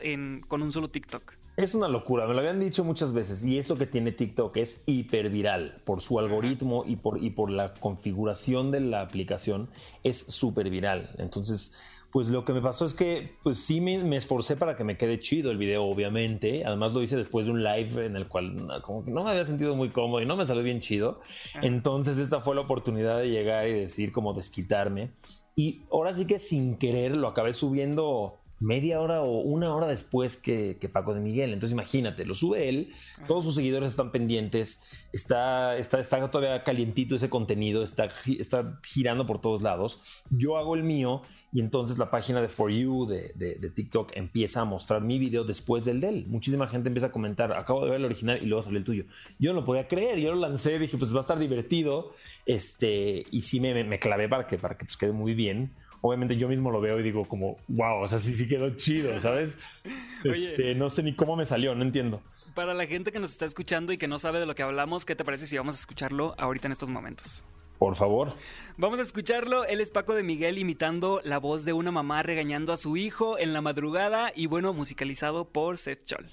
con 0.46 0.62
un 0.62 0.72
solo 0.72 0.88
TikTok? 0.90 1.37
Es 1.58 1.74
una 1.74 1.88
locura, 1.88 2.24
me 2.28 2.34
lo 2.34 2.38
habían 2.38 2.60
dicho 2.60 2.84
muchas 2.84 3.12
veces 3.12 3.44
y 3.44 3.58
esto 3.58 3.74
que 3.74 3.86
tiene 3.86 4.12
TikTok 4.12 4.56
es 4.58 4.80
hiperviral 4.86 5.74
por 5.84 6.00
su 6.02 6.20
algoritmo 6.20 6.84
y 6.86 6.94
por, 6.94 7.20
y 7.20 7.30
por 7.30 7.50
la 7.50 7.74
configuración 7.74 8.70
de 8.70 8.78
la 8.78 9.00
aplicación 9.00 9.68
es 10.04 10.18
súper 10.18 10.70
viral. 10.70 11.10
Entonces, 11.18 11.74
pues 12.12 12.28
lo 12.28 12.44
que 12.44 12.52
me 12.52 12.62
pasó 12.62 12.84
es 12.84 12.94
que 12.94 13.32
pues 13.42 13.58
sí 13.58 13.80
me, 13.80 14.16
esforcé 14.16 14.54
para 14.54 14.76
que 14.76 14.84
me 14.84 14.96
quede 14.96 15.18
chido 15.18 15.50
el 15.50 15.58
video, 15.58 15.82
obviamente. 15.82 16.64
Además 16.64 16.94
lo 16.94 17.02
hice 17.02 17.16
después 17.16 17.46
de 17.46 17.52
un 17.52 17.64
live 17.64 18.06
en 18.06 18.14
el 18.14 18.28
cual 18.28 18.54
como 18.82 19.04
que 19.04 19.10
no 19.10 19.24
me 19.24 19.30
había 19.30 19.44
sentido 19.44 19.74
muy 19.74 19.88
cómodo 19.88 20.22
y 20.22 20.26
no 20.26 20.36
me 20.36 20.46
salió 20.46 20.62
bien 20.62 20.78
chido. 20.78 21.22
Entonces 21.60 22.18
esta 22.18 22.38
fue 22.38 22.54
la 22.54 22.60
oportunidad 22.60 23.18
de 23.18 23.30
llegar 23.30 23.66
y 23.66 23.72
decir 23.72 24.12
como 24.12 24.32
desquitarme. 24.32 25.10
Y 25.56 25.82
ahora 25.90 26.14
sí 26.14 26.24
que 26.24 26.38
sin 26.38 26.78
querer 26.78 27.16
lo 27.16 27.26
acabé 27.26 27.52
subiendo 27.52 28.38
media 28.60 29.00
hora 29.00 29.22
o 29.22 29.40
una 29.40 29.74
hora 29.74 29.86
después 29.86 30.36
que, 30.36 30.76
Paco 30.92 31.14
de 31.14 31.20
Miguel. 31.20 31.52
Entonces 31.52 31.72
imagínate, 31.72 32.24
lo 32.24 32.34
sube 32.34 32.68
él, 32.68 32.92
todos 33.26 33.44
sus 33.44 33.54
seguidores 33.54 33.90
están 33.90 34.10
pendientes, 34.10 34.80
está, 35.12 35.76
está, 35.76 36.00
está 36.00 36.30
todavía 36.30 36.64
calientito 36.64 37.14
ese 37.14 37.28
contenido, 37.28 37.82
está, 37.82 38.08
está 38.38 38.80
girando 38.84 39.26
por 39.26 39.40
todos 39.40 39.62
lados. 39.62 40.00
Yo 40.30 40.56
hago 40.56 40.74
el 40.74 40.82
mío 40.82 41.22
y 41.52 41.60
entonces 41.60 41.98
la 41.98 42.10
página 42.10 42.40
de 42.40 42.48
For 42.48 42.70
You 42.70 43.06
de, 43.06 43.32
de, 43.34 43.70
TikTok 43.70 44.12
empieza 44.16 44.60
a 44.60 44.64
mostrar 44.64 45.00
mi 45.00 45.18
video 45.18 45.44
después 45.44 45.84
del 45.84 46.00
de 46.00 46.08
él. 46.08 46.26
Muchísima 46.28 46.66
gente 46.66 46.88
empieza 46.88 47.06
a 47.06 47.12
comentar, 47.12 47.52
acabo 47.52 47.84
de 47.84 47.90
ver 47.90 48.00
el 48.00 48.04
original 48.04 48.38
y 48.42 48.46
luego 48.46 48.62
sale 48.62 48.78
el 48.78 48.84
tuyo. 48.84 49.04
Yo 49.38 49.52
no 49.52 49.60
lo 49.60 49.66
podía 49.66 49.88
creer, 49.88 50.18
yo 50.18 50.34
lo 50.34 50.40
lancé, 50.40 50.78
dije, 50.78 50.98
pues 50.98 51.14
va 51.14 51.18
a 51.18 51.20
estar 51.22 51.38
divertido, 51.38 52.12
este, 52.44 53.24
y 53.30 53.42
sí 53.42 53.60
me, 53.60 53.84
me, 53.84 53.98
clavé 53.98 54.28
para 54.28 54.46
que, 54.46 54.58
para 54.58 54.76
que 54.76 54.84
pues, 54.84 54.96
quede 54.96 55.12
muy 55.12 55.34
bien 55.34 55.72
obviamente 56.00 56.36
yo 56.36 56.48
mismo 56.48 56.70
lo 56.70 56.80
veo 56.80 56.98
y 56.98 57.02
digo 57.02 57.24
como, 57.24 57.56
wow, 57.68 58.02
o 58.02 58.08
sea, 58.08 58.18
sí, 58.18 58.34
sí 58.34 58.48
quedó 58.48 58.70
chido, 58.76 59.18
¿sabes? 59.18 59.58
Este, 60.24 60.74
no 60.74 60.90
sé 60.90 61.04
ni 61.04 61.14
cómo 61.14 61.36
me 61.36 61.46
salió, 61.46 61.76
no 61.76 61.82
entiendo. 61.82 62.20
Para 62.54 62.74
la 62.74 62.86
gente 62.86 63.12
que 63.12 63.20
nos 63.20 63.30
está 63.30 63.44
escuchando 63.44 63.92
y 63.92 63.98
que 63.98 64.08
no 64.08 64.18
sabe 64.18 64.40
de 64.40 64.46
lo 64.46 64.56
que 64.56 64.64
hablamos, 64.64 65.04
¿qué 65.04 65.14
te 65.14 65.24
parece 65.24 65.46
si 65.46 65.56
vamos 65.56 65.76
a 65.76 65.78
escucharlo 65.78 66.34
ahorita 66.38 66.66
en 66.66 66.72
estos 66.72 66.88
momentos? 66.88 67.44
Por 67.78 67.94
favor. 67.94 68.34
Vamos 68.76 68.98
a 68.98 69.02
escucharlo. 69.02 69.64
Él 69.64 69.80
es 69.80 69.92
Paco 69.92 70.14
de 70.14 70.24
Miguel 70.24 70.58
imitando 70.58 71.20
la 71.22 71.38
voz 71.38 71.64
de 71.64 71.72
una 71.72 71.92
mamá 71.92 72.24
regañando 72.24 72.72
a 72.72 72.76
su 72.76 72.96
hijo 72.96 73.38
en 73.38 73.52
la 73.52 73.60
madrugada 73.60 74.32
y 74.34 74.46
bueno, 74.46 74.72
musicalizado 74.72 75.44
por 75.44 75.78
Seth 75.78 76.04
Chol. 76.04 76.28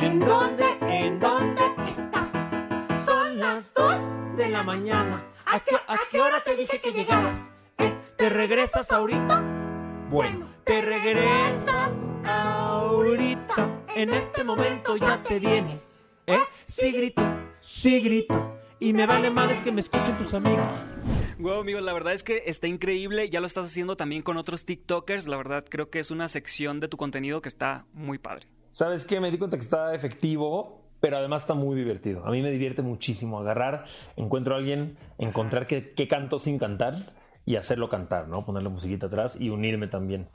¿En 0.00 0.20
dónde, 0.20 0.64
en 0.80 1.20
dónde 1.20 1.62
estás? 1.86 2.30
Son 3.04 3.38
las 3.38 3.74
dos 3.74 4.00
de 4.38 4.48
la 4.48 4.62
mañana. 4.62 5.26
¿A 5.44 5.60
qué, 5.60 5.74
a 5.74 5.98
qué 6.10 6.20
hora 6.20 6.42
te 6.42 6.56
dije 6.56 6.80
que 6.80 6.92
llegaras? 6.92 7.52
¿Te 8.28 8.34
regresas 8.34 8.92
ahorita? 8.92 9.42
Bueno, 10.10 10.46
te 10.62 10.82
regresas 10.82 11.92
ahorita. 12.26 13.84
En 13.96 14.12
este 14.12 14.44
momento 14.44 14.98
ya 14.98 15.22
te 15.22 15.38
vienes. 15.38 15.98
¿Eh? 16.26 16.36
Sí 16.66 16.92
grito, 16.92 17.22
sí 17.60 18.02
grito. 18.02 18.58
Y 18.80 18.92
me 18.92 19.06
vale 19.06 19.30
madres 19.30 19.62
que 19.62 19.72
me 19.72 19.80
escuchen 19.80 20.18
tus 20.18 20.34
amigos. 20.34 20.74
Wow, 21.38 21.60
amigo, 21.60 21.80
la 21.80 21.94
verdad 21.94 22.12
es 22.12 22.22
que 22.22 22.42
está 22.44 22.66
increíble. 22.66 23.30
Ya 23.30 23.40
lo 23.40 23.46
estás 23.46 23.64
haciendo 23.64 23.96
también 23.96 24.20
con 24.20 24.36
otros 24.36 24.66
TikTokers. 24.66 25.26
La 25.26 25.38
verdad, 25.38 25.64
creo 25.66 25.88
que 25.88 25.98
es 25.98 26.10
una 26.10 26.28
sección 26.28 26.80
de 26.80 26.88
tu 26.88 26.98
contenido 26.98 27.40
que 27.40 27.48
está 27.48 27.86
muy 27.94 28.18
padre. 28.18 28.46
¿Sabes 28.68 29.06
qué? 29.06 29.20
Me 29.20 29.30
di 29.30 29.38
cuenta 29.38 29.56
que 29.56 29.64
está 29.64 29.94
efectivo, 29.94 30.82
pero 31.00 31.16
además 31.16 31.44
está 31.44 31.54
muy 31.54 31.76
divertido. 31.78 32.26
A 32.26 32.30
mí 32.30 32.42
me 32.42 32.50
divierte 32.50 32.82
muchísimo 32.82 33.40
agarrar, 33.40 33.86
encuentro 34.16 34.54
a 34.54 34.58
alguien, 34.58 34.98
encontrar 35.16 35.66
qué, 35.66 35.94
qué 35.94 36.08
canto 36.08 36.38
sin 36.38 36.58
cantar 36.58 37.16
y 37.48 37.56
hacerlo 37.56 37.88
cantar, 37.88 38.28
¿no? 38.28 38.44
Ponerle 38.44 38.68
musiquita 38.68 39.06
atrás 39.06 39.40
y 39.40 39.48
unirme 39.48 39.86
también. 39.86 40.28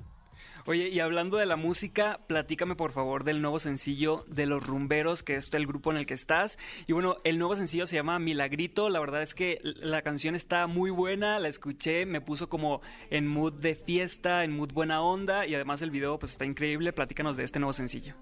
Oye, 0.65 0.89
y 0.89 0.99
hablando 0.99 1.37
de 1.37 1.45
la 1.45 1.57
música, 1.57 2.21
platícame 2.25 2.75
por 2.75 2.91
favor 2.91 3.23
del 3.23 3.39
nuevo 3.39 3.59
sencillo 3.59 4.25
de 4.27 4.47
Los 4.47 4.65
Rumberos, 4.65 5.21
que 5.21 5.35
es 5.35 5.53
el 5.53 5.67
grupo 5.67 5.91
en 5.91 5.97
el 5.97 6.07
que 6.07 6.15
estás. 6.15 6.57
Y 6.87 6.93
bueno, 6.93 7.17
el 7.23 7.37
nuevo 7.37 7.55
sencillo 7.55 7.85
se 7.85 7.97
llama 7.97 8.17
Milagrito. 8.17 8.89
La 8.89 8.99
verdad 8.99 9.21
es 9.21 9.35
que 9.35 9.59
la 9.61 10.01
canción 10.01 10.33
está 10.33 10.65
muy 10.65 10.89
buena, 10.89 11.37
la 11.37 11.49
escuché, 11.49 12.07
me 12.07 12.19
puso 12.19 12.49
como 12.49 12.81
en 13.11 13.27
mood 13.27 13.53
de 13.61 13.75
fiesta, 13.75 14.43
en 14.43 14.55
mood 14.55 14.73
buena 14.73 15.03
onda. 15.03 15.45
Y 15.45 15.53
además 15.53 15.83
el 15.83 15.91
video 15.91 16.17
pues 16.17 16.31
está 16.31 16.45
increíble. 16.45 16.93
Platícanos 16.93 17.37
de 17.37 17.43
este 17.43 17.59
nuevo 17.59 17.73
sencillo. 17.73 18.15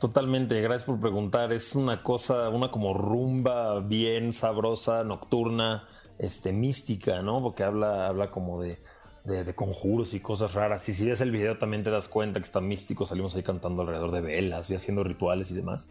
Totalmente, 0.00 0.58
gracias 0.62 0.84
por 0.84 1.00
preguntar. 1.00 1.52
Es 1.52 1.74
una 1.74 2.02
cosa, 2.02 2.48
una 2.48 2.70
como 2.70 2.94
rumba 2.94 3.80
bien 3.80 4.32
sabrosa, 4.32 5.04
nocturna, 5.04 5.86
este, 6.18 6.52
mística, 6.52 7.22
¿no? 7.22 7.42
Porque 7.42 7.64
habla, 7.64 8.06
habla 8.06 8.30
como 8.30 8.62
de, 8.62 8.78
de, 9.26 9.44
de, 9.44 9.54
conjuros 9.54 10.14
y 10.14 10.20
cosas 10.20 10.54
raras. 10.54 10.88
Y 10.88 10.94
si 10.94 11.04
ves 11.06 11.20
el 11.20 11.30
video 11.30 11.58
también 11.58 11.82
te 11.82 11.90
das 11.90 12.08
cuenta 12.08 12.40
que 12.40 12.44
está 12.44 12.60
místico. 12.60 13.06
Salimos 13.06 13.34
ahí 13.34 13.42
cantando 13.42 13.82
alrededor 13.82 14.12
de 14.12 14.20
velas 14.20 14.70
y 14.70 14.74
haciendo 14.74 15.02
rituales 15.04 15.50
y 15.50 15.54
demás. 15.54 15.88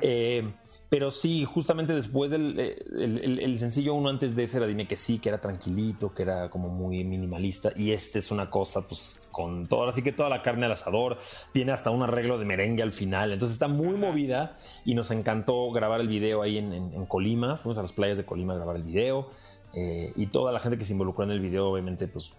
Eh, 0.00 0.48
pero 0.88 1.10
sí, 1.10 1.44
justamente 1.44 1.94
después 1.94 2.30
del 2.30 2.58
el, 2.58 3.18
el, 3.18 3.38
el, 3.40 3.58
sencillo 3.58 3.94
uno 3.94 4.08
antes 4.08 4.36
de 4.36 4.44
ese 4.44 4.58
era 4.58 4.66
Dime 4.66 4.86
que 4.86 4.94
sí, 4.96 5.18
que 5.18 5.30
era 5.30 5.40
tranquilito, 5.40 6.14
que 6.14 6.22
era 6.22 6.48
como 6.48 6.68
muy 6.68 7.02
minimalista. 7.02 7.72
Y 7.74 7.90
este 7.90 8.20
es 8.20 8.30
una 8.30 8.50
cosa, 8.50 8.86
pues, 8.86 9.18
con 9.32 9.66
toda, 9.66 9.90
así 9.90 10.02
que 10.02 10.12
toda 10.12 10.28
la 10.28 10.42
carne 10.42 10.66
al 10.66 10.72
asador. 10.72 11.18
Tiene 11.52 11.72
hasta 11.72 11.90
un 11.90 12.02
arreglo 12.02 12.38
de 12.38 12.44
merengue 12.44 12.84
al 12.84 12.92
final. 12.92 13.32
Entonces 13.32 13.54
está 13.54 13.66
muy 13.66 13.96
movida 13.96 14.56
y 14.84 14.94
nos 14.94 15.10
encantó 15.10 15.72
grabar 15.72 16.00
el 16.00 16.08
video 16.08 16.42
ahí 16.42 16.58
en, 16.58 16.72
en, 16.72 16.94
en 16.94 17.06
Colima. 17.06 17.56
Fuimos 17.56 17.78
a 17.78 17.82
las 17.82 17.92
playas 17.92 18.16
de 18.16 18.24
Colima 18.24 18.52
a 18.52 18.56
grabar 18.56 18.76
el 18.76 18.84
video. 18.84 19.30
Eh, 19.78 20.10
y 20.16 20.28
toda 20.28 20.52
la 20.52 20.58
gente 20.58 20.78
que 20.78 20.86
se 20.86 20.94
involucró 20.94 21.24
en 21.24 21.32
el 21.32 21.40
video, 21.40 21.68
obviamente, 21.68 22.08
pues 22.08 22.34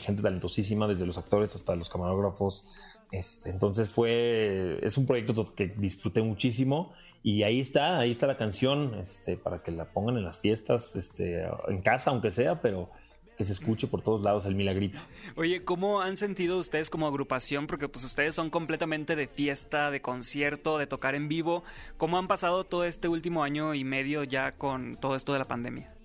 gente 0.00 0.22
talentosísima, 0.22 0.88
desde 0.88 1.04
los 1.04 1.18
actores 1.18 1.54
hasta 1.54 1.76
los 1.76 1.90
camarógrafos. 1.90 2.66
Este, 3.12 3.50
entonces 3.50 3.90
fue, 3.90 4.78
es 4.82 4.96
un 4.96 5.04
proyecto 5.06 5.54
que 5.54 5.66
disfruté 5.66 6.22
muchísimo 6.22 6.94
y 7.22 7.42
ahí 7.42 7.60
está, 7.60 7.98
ahí 7.98 8.10
está 8.10 8.26
la 8.26 8.38
canción, 8.38 8.94
este, 8.94 9.36
para 9.36 9.62
que 9.62 9.70
la 9.70 9.92
pongan 9.92 10.16
en 10.16 10.24
las 10.24 10.38
fiestas, 10.38 10.96
este, 10.96 11.46
en 11.68 11.82
casa 11.82 12.10
aunque 12.10 12.30
sea, 12.30 12.62
pero 12.62 12.90
que 13.36 13.44
se 13.44 13.52
escuche 13.52 13.86
por 13.86 14.00
todos 14.00 14.22
lados 14.22 14.46
el 14.46 14.54
milagrito. 14.54 14.98
Oye, 15.36 15.64
¿cómo 15.64 16.00
han 16.00 16.16
sentido 16.16 16.58
ustedes 16.58 16.88
como 16.88 17.06
agrupación? 17.06 17.66
Porque 17.66 17.88
pues 17.88 18.02
ustedes 18.02 18.34
son 18.34 18.48
completamente 18.48 19.14
de 19.14 19.28
fiesta, 19.28 19.90
de 19.90 20.00
concierto, 20.00 20.78
de 20.78 20.86
tocar 20.86 21.14
en 21.14 21.28
vivo. 21.28 21.64
¿Cómo 21.98 22.16
han 22.18 22.28
pasado 22.28 22.64
todo 22.64 22.84
este 22.84 23.08
último 23.08 23.44
año 23.44 23.74
y 23.74 23.84
medio 23.84 24.24
ya 24.24 24.52
con 24.52 24.96
todo 24.96 25.16
esto 25.16 25.34
de 25.34 25.38
la 25.38 25.46
pandemia? 25.46 25.97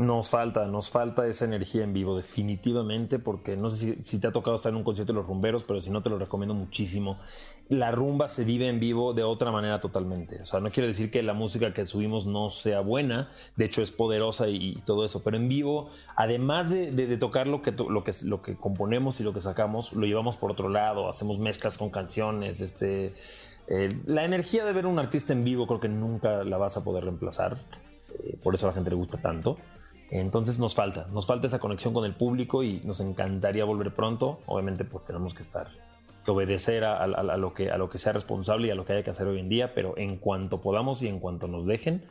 Nos 0.00 0.30
falta, 0.30 0.66
nos 0.66 0.88
falta 0.88 1.26
esa 1.26 1.44
energía 1.44 1.84
en 1.84 1.92
vivo, 1.92 2.16
definitivamente, 2.16 3.18
porque 3.18 3.54
no 3.54 3.70
sé 3.70 3.98
si, 4.02 4.18
te 4.18 4.28
ha 4.28 4.32
tocado 4.32 4.56
estar 4.56 4.70
en 4.70 4.76
un 4.76 4.82
concierto 4.82 5.12
de 5.12 5.18
los 5.18 5.28
rumberos, 5.28 5.64
pero 5.64 5.78
si 5.82 5.90
no 5.90 6.02
te 6.02 6.08
lo 6.08 6.18
recomiendo 6.18 6.54
muchísimo. 6.54 7.18
La 7.68 7.90
rumba 7.90 8.28
se 8.28 8.44
vive 8.44 8.68
en 8.68 8.80
vivo 8.80 9.12
de 9.12 9.24
otra 9.24 9.52
manera 9.52 9.78
totalmente. 9.82 10.40
O 10.40 10.46
sea, 10.46 10.60
no 10.60 10.70
quiere 10.70 10.86
decir 10.86 11.10
que 11.10 11.22
la 11.22 11.34
música 11.34 11.74
que 11.74 11.84
subimos 11.84 12.26
no 12.26 12.48
sea 12.48 12.80
buena, 12.80 13.30
de 13.56 13.66
hecho 13.66 13.82
es 13.82 13.90
poderosa 13.90 14.48
y, 14.48 14.76
todo 14.86 15.04
eso, 15.04 15.22
pero 15.22 15.36
en 15.36 15.50
vivo, 15.50 15.90
además 16.16 16.70
de, 16.70 17.18
tocar 17.18 17.46
lo 17.46 17.60
que, 17.60 17.72
lo, 17.72 18.02
que, 18.02 18.12
lo 18.24 18.40
que 18.40 18.56
componemos 18.56 19.20
y 19.20 19.22
lo 19.22 19.34
que 19.34 19.42
sacamos, 19.42 19.92
lo 19.92 20.06
llevamos 20.06 20.38
por 20.38 20.50
otro 20.50 20.70
lado, 20.70 21.10
hacemos 21.10 21.38
mezclas 21.38 21.76
con 21.76 21.90
canciones, 21.90 22.62
este... 22.62 23.12
Eh, 23.68 23.96
la 24.06 24.24
energía 24.24 24.64
de 24.64 24.72
ver 24.72 24.86
a 24.86 24.88
un 24.88 24.98
artista 24.98 25.34
en 25.34 25.44
vivo 25.44 25.66
creo 25.66 25.78
que 25.78 25.88
nunca 25.88 26.42
la 26.42 26.56
vas 26.56 26.78
a 26.78 26.82
poder 26.82 27.04
reemplazar. 27.04 27.58
Eh, 28.24 28.36
por 28.42 28.54
eso 28.54 28.66
a 28.66 28.70
la 28.70 28.74
gente 28.74 28.90
le 28.90 28.96
gusta 28.96 29.18
tanto. 29.18 29.58
Entonces 30.10 30.58
nos 30.58 30.74
falta, 30.74 31.06
nos 31.12 31.26
falta 31.26 31.46
esa 31.46 31.60
conexión 31.60 31.94
con 31.94 32.04
el 32.04 32.14
público 32.14 32.64
y 32.64 32.80
nos 32.80 33.00
encantaría 33.00 33.64
volver 33.64 33.94
pronto. 33.94 34.40
Obviamente 34.46 34.84
pues 34.84 35.04
tenemos 35.04 35.34
que 35.34 35.42
estar, 35.42 35.68
que 36.24 36.30
obedecer 36.30 36.84
a, 36.84 37.06
lo 37.36 37.54
que, 37.54 37.70
a 37.70 37.78
lo 37.78 37.88
que 37.88 37.98
sea 37.98 38.12
responsable 38.12 38.68
y 38.68 38.70
a 38.70 38.74
lo 38.74 38.84
que 38.84 38.94
haya 38.94 39.04
que 39.04 39.10
hacer 39.10 39.28
hoy 39.28 39.38
en 39.38 39.48
día, 39.48 39.72
pero 39.72 39.96
en 39.96 40.16
cuanto 40.16 40.60
podamos 40.60 41.02
y 41.02 41.08
en 41.08 41.20
cuanto 41.20 41.46
nos 41.46 41.66
dejen, 41.66 42.04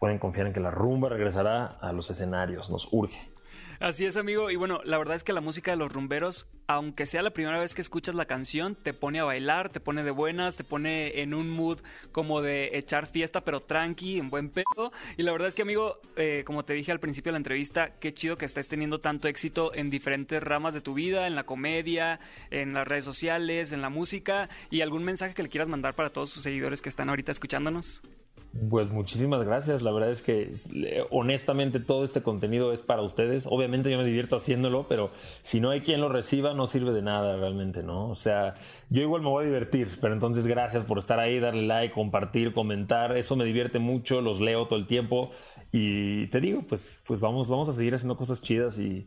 pueden 0.00 0.18
confiar 0.18 0.48
en 0.48 0.52
que 0.52 0.60
la 0.60 0.72
rumba 0.72 1.08
regresará 1.08 1.66
a 1.66 1.92
los 1.92 2.10
escenarios, 2.10 2.70
nos 2.70 2.88
urge. 2.92 3.30
Así 3.80 4.04
es, 4.04 4.16
amigo. 4.16 4.50
Y 4.50 4.56
bueno, 4.56 4.80
la 4.84 4.98
verdad 4.98 5.14
es 5.14 5.22
que 5.22 5.32
la 5.32 5.40
música 5.40 5.70
de 5.70 5.76
los 5.76 5.92
rumberos, 5.92 6.48
aunque 6.66 7.06
sea 7.06 7.22
la 7.22 7.30
primera 7.30 7.60
vez 7.60 7.76
que 7.76 7.80
escuchas 7.80 8.16
la 8.16 8.24
canción, 8.24 8.74
te 8.74 8.92
pone 8.92 9.20
a 9.20 9.24
bailar, 9.24 9.68
te 9.68 9.78
pone 9.78 10.02
de 10.02 10.10
buenas, 10.10 10.56
te 10.56 10.64
pone 10.64 11.20
en 11.20 11.32
un 11.32 11.48
mood 11.48 11.78
como 12.10 12.42
de 12.42 12.76
echar 12.76 13.06
fiesta, 13.06 13.44
pero 13.44 13.60
tranqui, 13.60 14.18
en 14.18 14.30
buen 14.30 14.50
pedo. 14.50 14.92
Y 15.16 15.22
la 15.22 15.30
verdad 15.30 15.46
es 15.46 15.54
que, 15.54 15.62
amigo, 15.62 16.00
eh, 16.16 16.42
como 16.44 16.64
te 16.64 16.72
dije 16.72 16.90
al 16.90 16.98
principio 16.98 17.30
de 17.30 17.34
la 17.34 17.38
entrevista, 17.38 18.00
qué 18.00 18.12
chido 18.12 18.36
que 18.36 18.46
estés 18.46 18.68
teniendo 18.68 19.00
tanto 19.00 19.28
éxito 19.28 19.72
en 19.72 19.90
diferentes 19.90 20.42
ramas 20.42 20.74
de 20.74 20.80
tu 20.80 20.94
vida, 20.94 21.28
en 21.28 21.36
la 21.36 21.46
comedia, 21.46 22.18
en 22.50 22.72
las 22.72 22.88
redes 22.88 23.04
sociales, 23.04 23.70
en 23.70 23.80
la 23.80 23.90
música. 23.90 24.48
¿Y 24.70 24.80
algún 24.80 25.04
mensaje 25.04 25.34
que 25.34 25.44
le 25.44 25.50
quieras 25.50 25.68
mandar 25.68 25.94
para 25.94 26.10
todos 26.10 26.30
sus 26.30 26.42
seguidores 26.42 26.82
que 26.82 26.88
están 26.88 27.10
ahorita 27.10 27.30
escuchándonos? 27.30 28.02
Pues 28.70 28.90
muchísimas 28.90 29.44
gracias. 29.44 29.82
La 29.82 29.92
verdad 29.92 30.10
es 30.10 30.22
que 30.22 30.50
honestamente 31.10 31.80
todo 31.80 32.04
este 32.04 32.22
contenido 32.22 32.72
es 32.72 32.82
para 32.82 33.02
ustedes. 33.02 33.46
Obviamente 33.46 33.90
yo 33.90 33.98
me 33.98 34.04
divierto 34.04 34.36
haciéndolo, 34.36 34.86
pero 34.88 35.10
si 35.42 35.60
no 35.60 35.70
hay 35.70 35.82
quien 35.82 36.00
lo 36.00 36.08
reciba 36.08 36.54
no 36.54 36.66
sirve 36.66 36.92
de 36.92 37.02
nada 37.02 37.36
realmente, 37.36 37.82
¿no? 37.82 38.08
O 38.08 38.14
sea, 38.14 38.54
yo 38.88 39.02
igual 39.02 39.22
me 39.22 39.28
voy 39.28 39.44
a 39.44 39.48
divertir, 39.48 39.88
pero 40.00 40.14
entonces 40.14 40.46
gracias 40.46 40.84
por 40.84 40.98
estar 40.98 41.20
ahí, 41.20 41.38
darle 41.40 41.66
like, 41.66 41.94
compartir, 41.94 42.54
comentar. 42.54 43.16
Eso 43.16 43.36
me 43.36 43.44
divierte 43.44 43.78
mucho, 43.78 44.22
los 44.22 44.40
leo 44.40 44.66
todo 44.66 44.78
el 44.78 44.86
tiempo 44.86 45.30
y 45.70 46.28
te 46.28 46.40
digo, 46.40 46.62
pues, 46.66 47.02
pues 47.06 47.20
vamos, 47.20 47.48
vamos 47.48 47.68
a 47.68 47.74
seguir 47.74 47.94
haciendo 47.94 48.16
cosas 48.16 48.40
chidas 48.40 48.78
y, 48.78 49.06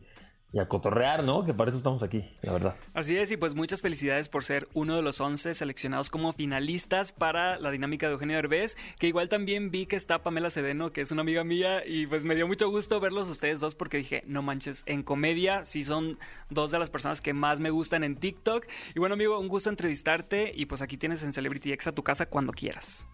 y 0.52 0.58
a 0.58 0.68
cotorrear, 0.68 1.24
¿no? 1.24 1.44
Que 1.44 1.54
para 1.54 1.70
eso 1.70 1.78
estamos 1.78 2.02
aquí, 2.02 2.24
la 2.42 2.52
verdad. 2.52 2.76
Así 2.92 3.16
es, 3.16 3.30
y 3.30 3.36
pues 3.36 3.54
muchas 3.54 3.80
felicidades 3.80 4.28
por 4.28 4.44
ser 4.44 4.68
uno 4.74 4.96
de 4.96 5.02
los 5.02 5.20
11 5.20 5.54
seleccionados 5.54 6.10
como 6.10 6.32
finalistas 6.32 7.12
para 7.12 7.58
la 7.58 7.70
dinámica 7.70 8.06
de 8.06 8.12
Eugenio 8.12 8.36
Derbez, 8.36 8.76
que 8.98 9.06
igual 9.06 9.28
también 9.28 9.70
vi 9.70 9.86
que 9.86 9.96
está 9.96 10.22
Pamela 10.22 10.50
Sedeno, 10.50 10.92
que 10.92 11.00
es 11.00 11.10
una 11.10 11.22
amiga 11.22 11.42
mía, 11.42 11.82
y 11.86 12.06
pues 12.06 12.24
me 12.24 12.34
dio 12.34 12.46
mucho 12.46 12.68
gusto 12.68 13.00
verlos 13.00 13.28
ustedes 13.28 13.60
dos 13.60 13.74
porque 13.74 13.96
dije, 13.98 14.24
no 14.26 14.42
manches, 14.42 14.82
en 14.86 15.02
comedia 15.02 15.64
sí 15.64 15.84
son 15.84 16.18
dos 16.50 16.70
de 16.70 16.78
las 16.78 16.90
personas 16.90 17.22
que 17.22 17.32
más 17.32 17.60
me 17.60 17.70
gustan 17.70 18.04
en 18.04 18.16
TikTok. 18.16 18.66
Y 18.94 18.98
bueno, 18.98 19.14
amigo, 19.14 19.38
un 19.38 19.48
gusto 19.48 19.70
entrevistarte 19.70 20.52
y 20.54 20.66
pues 20.66 20.82
aquí 20.82 20.98
tienes 20.98 21.22
en 21.22 21.32
Celebrity 21.32 21.72
X 21.72 21.86
a 21.86 21.92
tu 21.92 22.02
casa 22.02 22.26
cuando 22.26 22.52
quieras. 22.52 23.08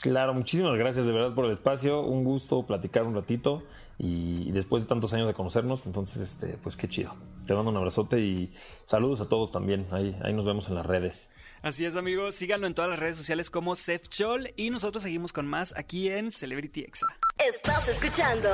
Claro, 0.00 0.34
muchísimas 0.34 0.76
gracias 0.76 1.06
de 1.06 1.12
verdad 1.12 1.34
por 1.34 1.44
el 1.44 1.52
espacio, 1.52 2.00
un 2.00 2.24
gusto 2.24 2.66
platicar 2.66 3.06
un 3.06 3.14
ratito 3.14 3.62
y 3.98 4.50
después 4.52 4.82
de 4.84 4.88
tantos 4.88 5.12
años 5.14 5.26
de 5.26 5.34
conocernos, 5.34 5.86
entonces, 5.86 6.22
este, 6.22 6.58
pues 6.62 6.76
qué 6.76 6.88
chido. 6.88 7.14
Te 7.46 7.54
mando 7.54 7.70
un 7.70 7.76
abrazote 7.76 8.20
y 8.20 8.52
saludos 8.84 9.20
a 9.20 9.28
todos 9.28 9.52
también, 9.52 9.86
ahí, 9.92 10.16
ahí 10.22 10.32
nos 10.32 10.44
vemos 10.44 10.68
en 10.68 10.74
las 10.74 10.86
redes. 10.86 11.30
Así 11.62 11.84
es, 11.84 11.94
amigos, 11.94 12.34
síganlo 12.34 12.66
en 12.66 12.74
todas 12.74 12.90
las 12.90 12.98
redes 12.98 13.16
sociales 13.16 13.48
como 13.48 13.76
Seth 13.76 14.08
Chol 14.08 14.52
y 14.56 14.70
nosotros 14.70 15.04
seguimos 15.04 15.32
con 15.32 15.46
más 15.46 15.72
aquí 15.76 16.08
en 16.08 16.32
Celebrity 16.32 16.80
Exa. 16.80 17.06
Estás 17.38 17.86
escuchando 17.86 18.48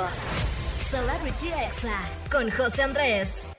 Celebrity 0.90 1.48
Exa 1.48 1.98
con 2.31 2.51
José 2.51 2.83
Andrés. 2.83 3.58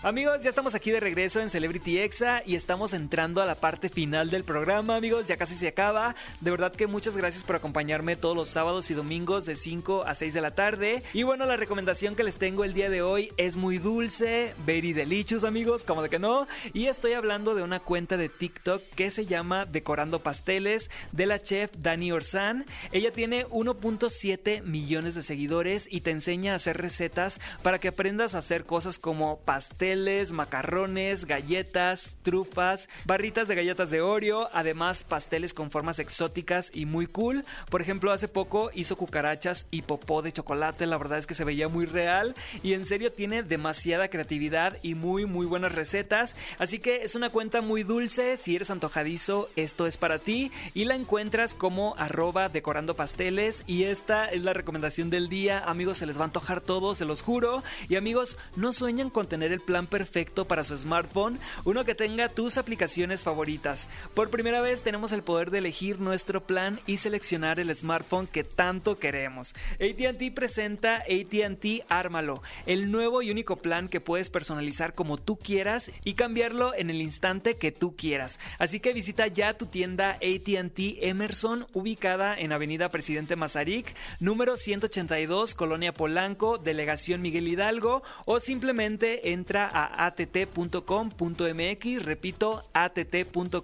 Amigos, 0.00 0.44
ya 0.44 0.50
estamos 0.50 0.76
aquí 0.76 0.92
de 0.92 1.00
regreso 1.00 1.40
en 1.40 1.50
Celebrity 1.50 1.98
Exa 1.98 2.40
y 2.46 2.54
estamos 2.54 2.92
entrando 2.92 3.42
a 3.42 3.46
la 3.46 3.56
parte 3.56 3.88
final 3.88 4.30
del 4.30 4.44
programa, 4.44 4.94
amigos, 4.94 5.26
ya 5.26 5.36
casi 5.36 5.56
se 5.56 5.66
acaba. 5.66 6.14
De 6.40 6.52
verdad 6.52 6.70
que 6.70 6.86
muchas 6.86 7.16
gracias 7.16 7.42
por 7.42 7.56
acompañarme 7.56 8.14
todos 8.14 8.36
los 8.36 8.48
sábados 8.48 8.92
y 8.92 8.94
domingos 8.94 9.44
de 9.44 9.56
5 9.56 10.04
a 10.06 10.14
6 10.14 10.34
de 10.34 10.40
la 10.40 10.52
tarde. 10.52 11.02
Y 11.14 11.24
bueno, 11.24 11.46
la 11.46 11.56
recomendación 11.56 12.14
que 12.14 12.22
les 12.22 12.36
tengo 12.36 12.62
el 12.62 12.74
día 12.74 12.90
de 12.90 13.02
hoy 13.02 13.32
es 13.38 13.56
muy 13.56 13.78
dulce, 13.78 14.54
very 14.64 14.92
delicious, 14.92 15.42
amigos, 15.42 15.82
como 15.82 16.00
de 16.00 16.08
que 16.08 16.20
no. 16.20 16.46
Y 16.72 16.86
estoy 16.86 17.14
hablando 17.14 17.56
de 17.56 17.64
una 17.64 17.80
cuenta 17.80 18.16
de 18.16 18.28
TikTok 18.28 18.80
que 18.94 19.10
se 19.10 19.26
llama 19.26 19.66
Decorando 19.66 20.20
Pasteles 20.20 20.92
de 21.10 21.26
la 21.26 21.42
chef 21.42 21.72
Dani 21.76 22.12
Orzán. 22.12 22.66
Ella 22.92 23.10
tiene 23.10 23.46
1.7 23.48 24.62
millones 24.62 25.16
de 25.16 25.22
seguidores 25.22 25.88
y 25.90 26.02
te 26.02 26.12
enseña 26.12 26.52
a 26.52 26.56
hacer 26.56 26.80
recetas 26.80 27.40
para 27.64 27.80
que 27.80 27.88
aprendas 27.88 28.36
a 28.36 28.38
hacer 28.38 28.64
cosas 28.64 29.00
como 29.00 29.40
pasteles 29.40 29.87
macarrones, 30.32 31.24
galletas, 31.24 32.18
trufas, 32.22 32.88
barritas 33.04 33.48
de 33.48 33.54
galletas 33.54 33.90
de 33.90 34.00
Oreo, 34.00 34.48
además 34.52 35.02
pasteles 35.02 35.54
con 35.54 35.70
formas 35.70 35.98
exóticas 35.98 36.70
y 36.74 36.86
muy 36.86 37.06
cool. 37.06 37.44
Por 37.70 37.80
ejemplo, 37.80 38.12
hace 38.12 38.28
poco 38.28 38.70
hizo 38.74 38.96
cucarachas 38.96 39.66
y 39.70 39.82
popó 39.82 40.20
de 40.22 40.32
chocolate, 40.32 40.86
la 40.86 40.98
verdad 40.98 41.18
es 41.18 41.26
que 41.26 41.34
se 41.34 41.44
veía 41.44 41.68
muy 41.68 41.86
real 41.86 42.34
y 42.62 42.74
en 42.74 42.84
serio 42.84 43.12
tiene 43.12 43.42
demasiada 43.42 44.08
creatividad 44.08 44.78
y 44.82 44.94
muy 44.94 45.24
muy 45.24 45.46
buenas 45.46 45.74
recetas, 45.74 46.36
así 46.58 46.78
que 46.78 47.02
es 47.02 47.14
una 47.14 47.30
cuenta 47.30 47.60
muy 47.60 47.82
dulce, 47.82 48.36
si 48.36 48.56
eres 48.56 48.70
antojadizo, 48.70 49.48
esto 49.56 49.86
es 49.86 49.96
para 49.96 50.18
ti 50.18 50.52
y 50.74 50.84
la 50.84 50.96
encuentras 50.96 51.54
como 51.54 51.94
arroba 51.96 52.48
decorando 52.48 52.94
pasteles 52.94 53.62
y 53.66 53.84
esta 53.84 54.26
es 54.26 54.42
la 54.42 54.52
recomendación 54.52 55.10
del 55.10 55.28
día, 55.28 55.60
amigos, 55.60 55.98
se 55.98 56.06
les 56.06 56.18
va 56.18 56.22
a 56.22 56.24
antojar 56.24 56.60
todo, 56.60 56.94
se 56.94 57.04
los 57.04 57.22
juro, 57.22 57.62
y 57.88 57.96
amigos, 57.96 58.36
no 58.56 58.72
sueñan 58.72 59.10
con 59.10 59.26
tener 59.26 59.52
el 59.52 59.60
plan 59.60 59.77
perfecto 59.86 60.46
para 60.46 60.64
su 60.64 60.76
smartphone, 60.76 61.38
uno 61.64 61.84
que 61.84 61.94
tenga 61.94 62.28
tus 62.28 62.58
aplicaciones 62.58 63.22
favoritas. 63.22 63.88
Por 64.14 64.30
primera 64.30 64.60
vez 64.60 64.82
tenemos 64.82 65.12
el 65.12 65.22
poder 65.22 65.50
de 65.50 65.58
elegir 65.58 66.00
nuestro 66.00 66.46
plan 66.46 66.80
y 66.86 66.96
seleccionar 66.96 67.60
el 67.60 67.74
smartphone 67.74 68.26
que 68.26 68.44
tanto 68.44 68.98
queremos. 68.98 69.54
ATT 69.74 70.34
presenta 70.34 70.96
ATT 70.96 71.84
Ármalo, 71.88 72.42
el 72.66 72.90
nuevo 72.90 73.22
y 73.22 73.30
único 73.30 73.56
plan 73.56 73.88
que 73.88 74.00
puedes 74.00 74.30
personalizar 74.30 74.94
como 74.94 75.16
tú 75.18 75.36
quieras 75.36 75.92
y 76.04 76.14
cambiarlo 76.14 76.74
en 76.74 76.90
el 76.90 77.00
instante 77.00 77.56
que 77.56 77.72
tú 77.72 77.96
quieras. 77.96 78.40
Así 78.58 78.80
que 78.80 78.92
visita 78.92 79.26
ya 79.26 79.54
tu 79.54 79.66
tienda 79.66 80.12
ATT 80.12 80.78
Emerson 81.02 81.66
ubicada 81.72 82.38
en 82.38 82.52
Avenida 82.52 82.88
Presidente 82.88 83.36
Mazarik, 83.36 83.94
número 84.20 84.56
182, 84.56 85.54
Colonia 85.54 85.92
Polanco, 85.94 86.58
Delegación 86.58 87.22
Miguel 87.22 87.48
Hidalgo 87.48 88.02
o 88.24 88.40
simplemente 88.40 89.30
entra 89.32 89.67
a 89.72 90.06
att.com.mx, 90.06 92.04
repito, 92.04 92.64
att.com.mx 92.72 93.60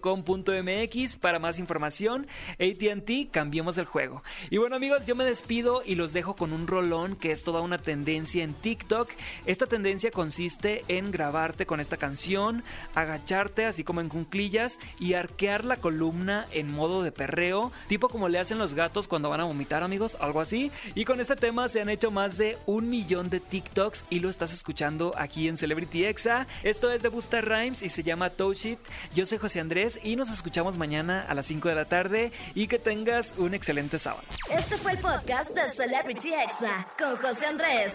para 1.19 1.38
más 1.38 1.59
información. 1.59 2.27
ATT, 2.53 3.31
cambiemos 3.31 3.79
el 3.79 3.87
juego. 3.87 4.23
Y 4.51 4.59
bueno 4.59 4.77
amigos, 4.77 5.07
yo 5.07 5.17
me 5.17 5.25
despido 5.25 5.83
y 5.85 5.95
los 5.95 6.12
dejo 6.12 6.37
con 6.37 6.53
un 6.53 6.67
rolón 6.67 7.17
que 7.17 7.33
es 7.33 7.45
toda 7.45 7.61
una 7.61 7.79
tendencia 7.79 8.45
en 8.45 8.55
TikTok. 8.55 9.11
Esta 9.47 9.67
tendencia 9.67 10.11
consiste 10.11 10.83
en 10.88 11.11
grabarte 11.11 11.67
con 11.67 11.81
esta 11.81 11.97
canción, 11.97 12.64
agacharte 12.95 13.64
así 13.64 13.85
como 13.85 14.01
en 14.01 14.09
cunclillas 14.09 14.79
y 14.99 15.14
arquear 15.14 15.64
la 15.64 15.77
columna 15.77 16.47
en 16.53 16.73
modo 16.73 17.03
de 17.03 17.12
perreo, 17.12 17.73
tipo 17.88 18.09
como 18.09 18.29
le 18.29 18.38
hacen 18.38 18.59
los 18.59 18.75
gatos 18.75 19.09
cuando 19.09 19.31
van 19.31 19.40
a 19.40 19.45
vomitar 19.45 19.83
amigos, 19.83 20.17
algo 20.21 20.40
así. 20.40 20.71
Y 20.95 21.05
con 21.05 21.21
este 21.21 21.37
tema 21.37 21.69
se 21.69 21.81
han 21.81 21.88
hecho 21.88 22.11
más 22.11 22.37
de 22.37 22.59
un 22.67 22.88
millón 22.88 23.31
de 23.31 23.40
TikToks 23.40 24.07
y 24.11 24.21
lo 24.21 24.29
estás 24.29 24.53
escuchando 24.53 25.14
aquí 25.17 25.49
en 25.49 25.57
Celebrity 25.57 25.93
Exa. 26.02 26.46
Esto 26.62 26.90
es 26.90 27.02
de 27.02 27.09
Busta 27.09 27.40
Rhymes 27.40 27.83
y 27.83 27.88
se 27.88 28.02
llama 28.02 28.30
Toe 28.30 28.54
Shift. 28.54 28.83
Yo 29.14 29.26
soy 29.26 29.38
José 29.38 29.61
Andrés 29.61 30.00
y 30.02 30.16
nos 30.16 30.33
escuchamos 30.33 30.76
mañana 30.78 31.24
a 31.28 31.35
las 31.35 31.46
5 31.46 31.68
de 31.68 31.74
la 31.74 31.85
tarde 31.85 32.33
y 32.54 32.66
que 32.66 32.78
tengas 32.78 33.35
un 33.38 33.54
excelente 33.54 33.98
sábado. 33.98 34.24
Este 34.50 34.76
fue 34.76 34.92
el 34.92 34.98
podcast 34.98 35.50
de 35.50 35.70
Celebrity 35.70 36.33
Exa 36.35 36.88
con 36.98 37.16
José 37.16 37.46
Andrés. 37.46 37.92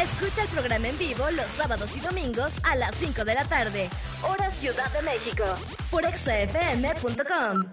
Escucha 0.00 0.42
el 0.42 0.48
programa 0.48 0.88
en 0.88 0.98
vivo 0.98 1.30
los 1.30 1.46
sábados 1.56 1.96
y 1.96 2.00
domingos 2.00 2.52
a 2.64 2.76
las 2.76 2.94
5 2.96 3.24
de 3.24 3.34
la 3.34 3.44
tarde, 3.44 3.88
hora 4.22 4.50
Ciudad 4.50 4.90
de 4.92 5.02
México, 5.02 5.44
por 5.90 6.04
exafm.com. 6.04 7.72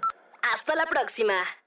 Hasta 0.54 0.76
la 0.76 0.86
próxima. 0.86 1.61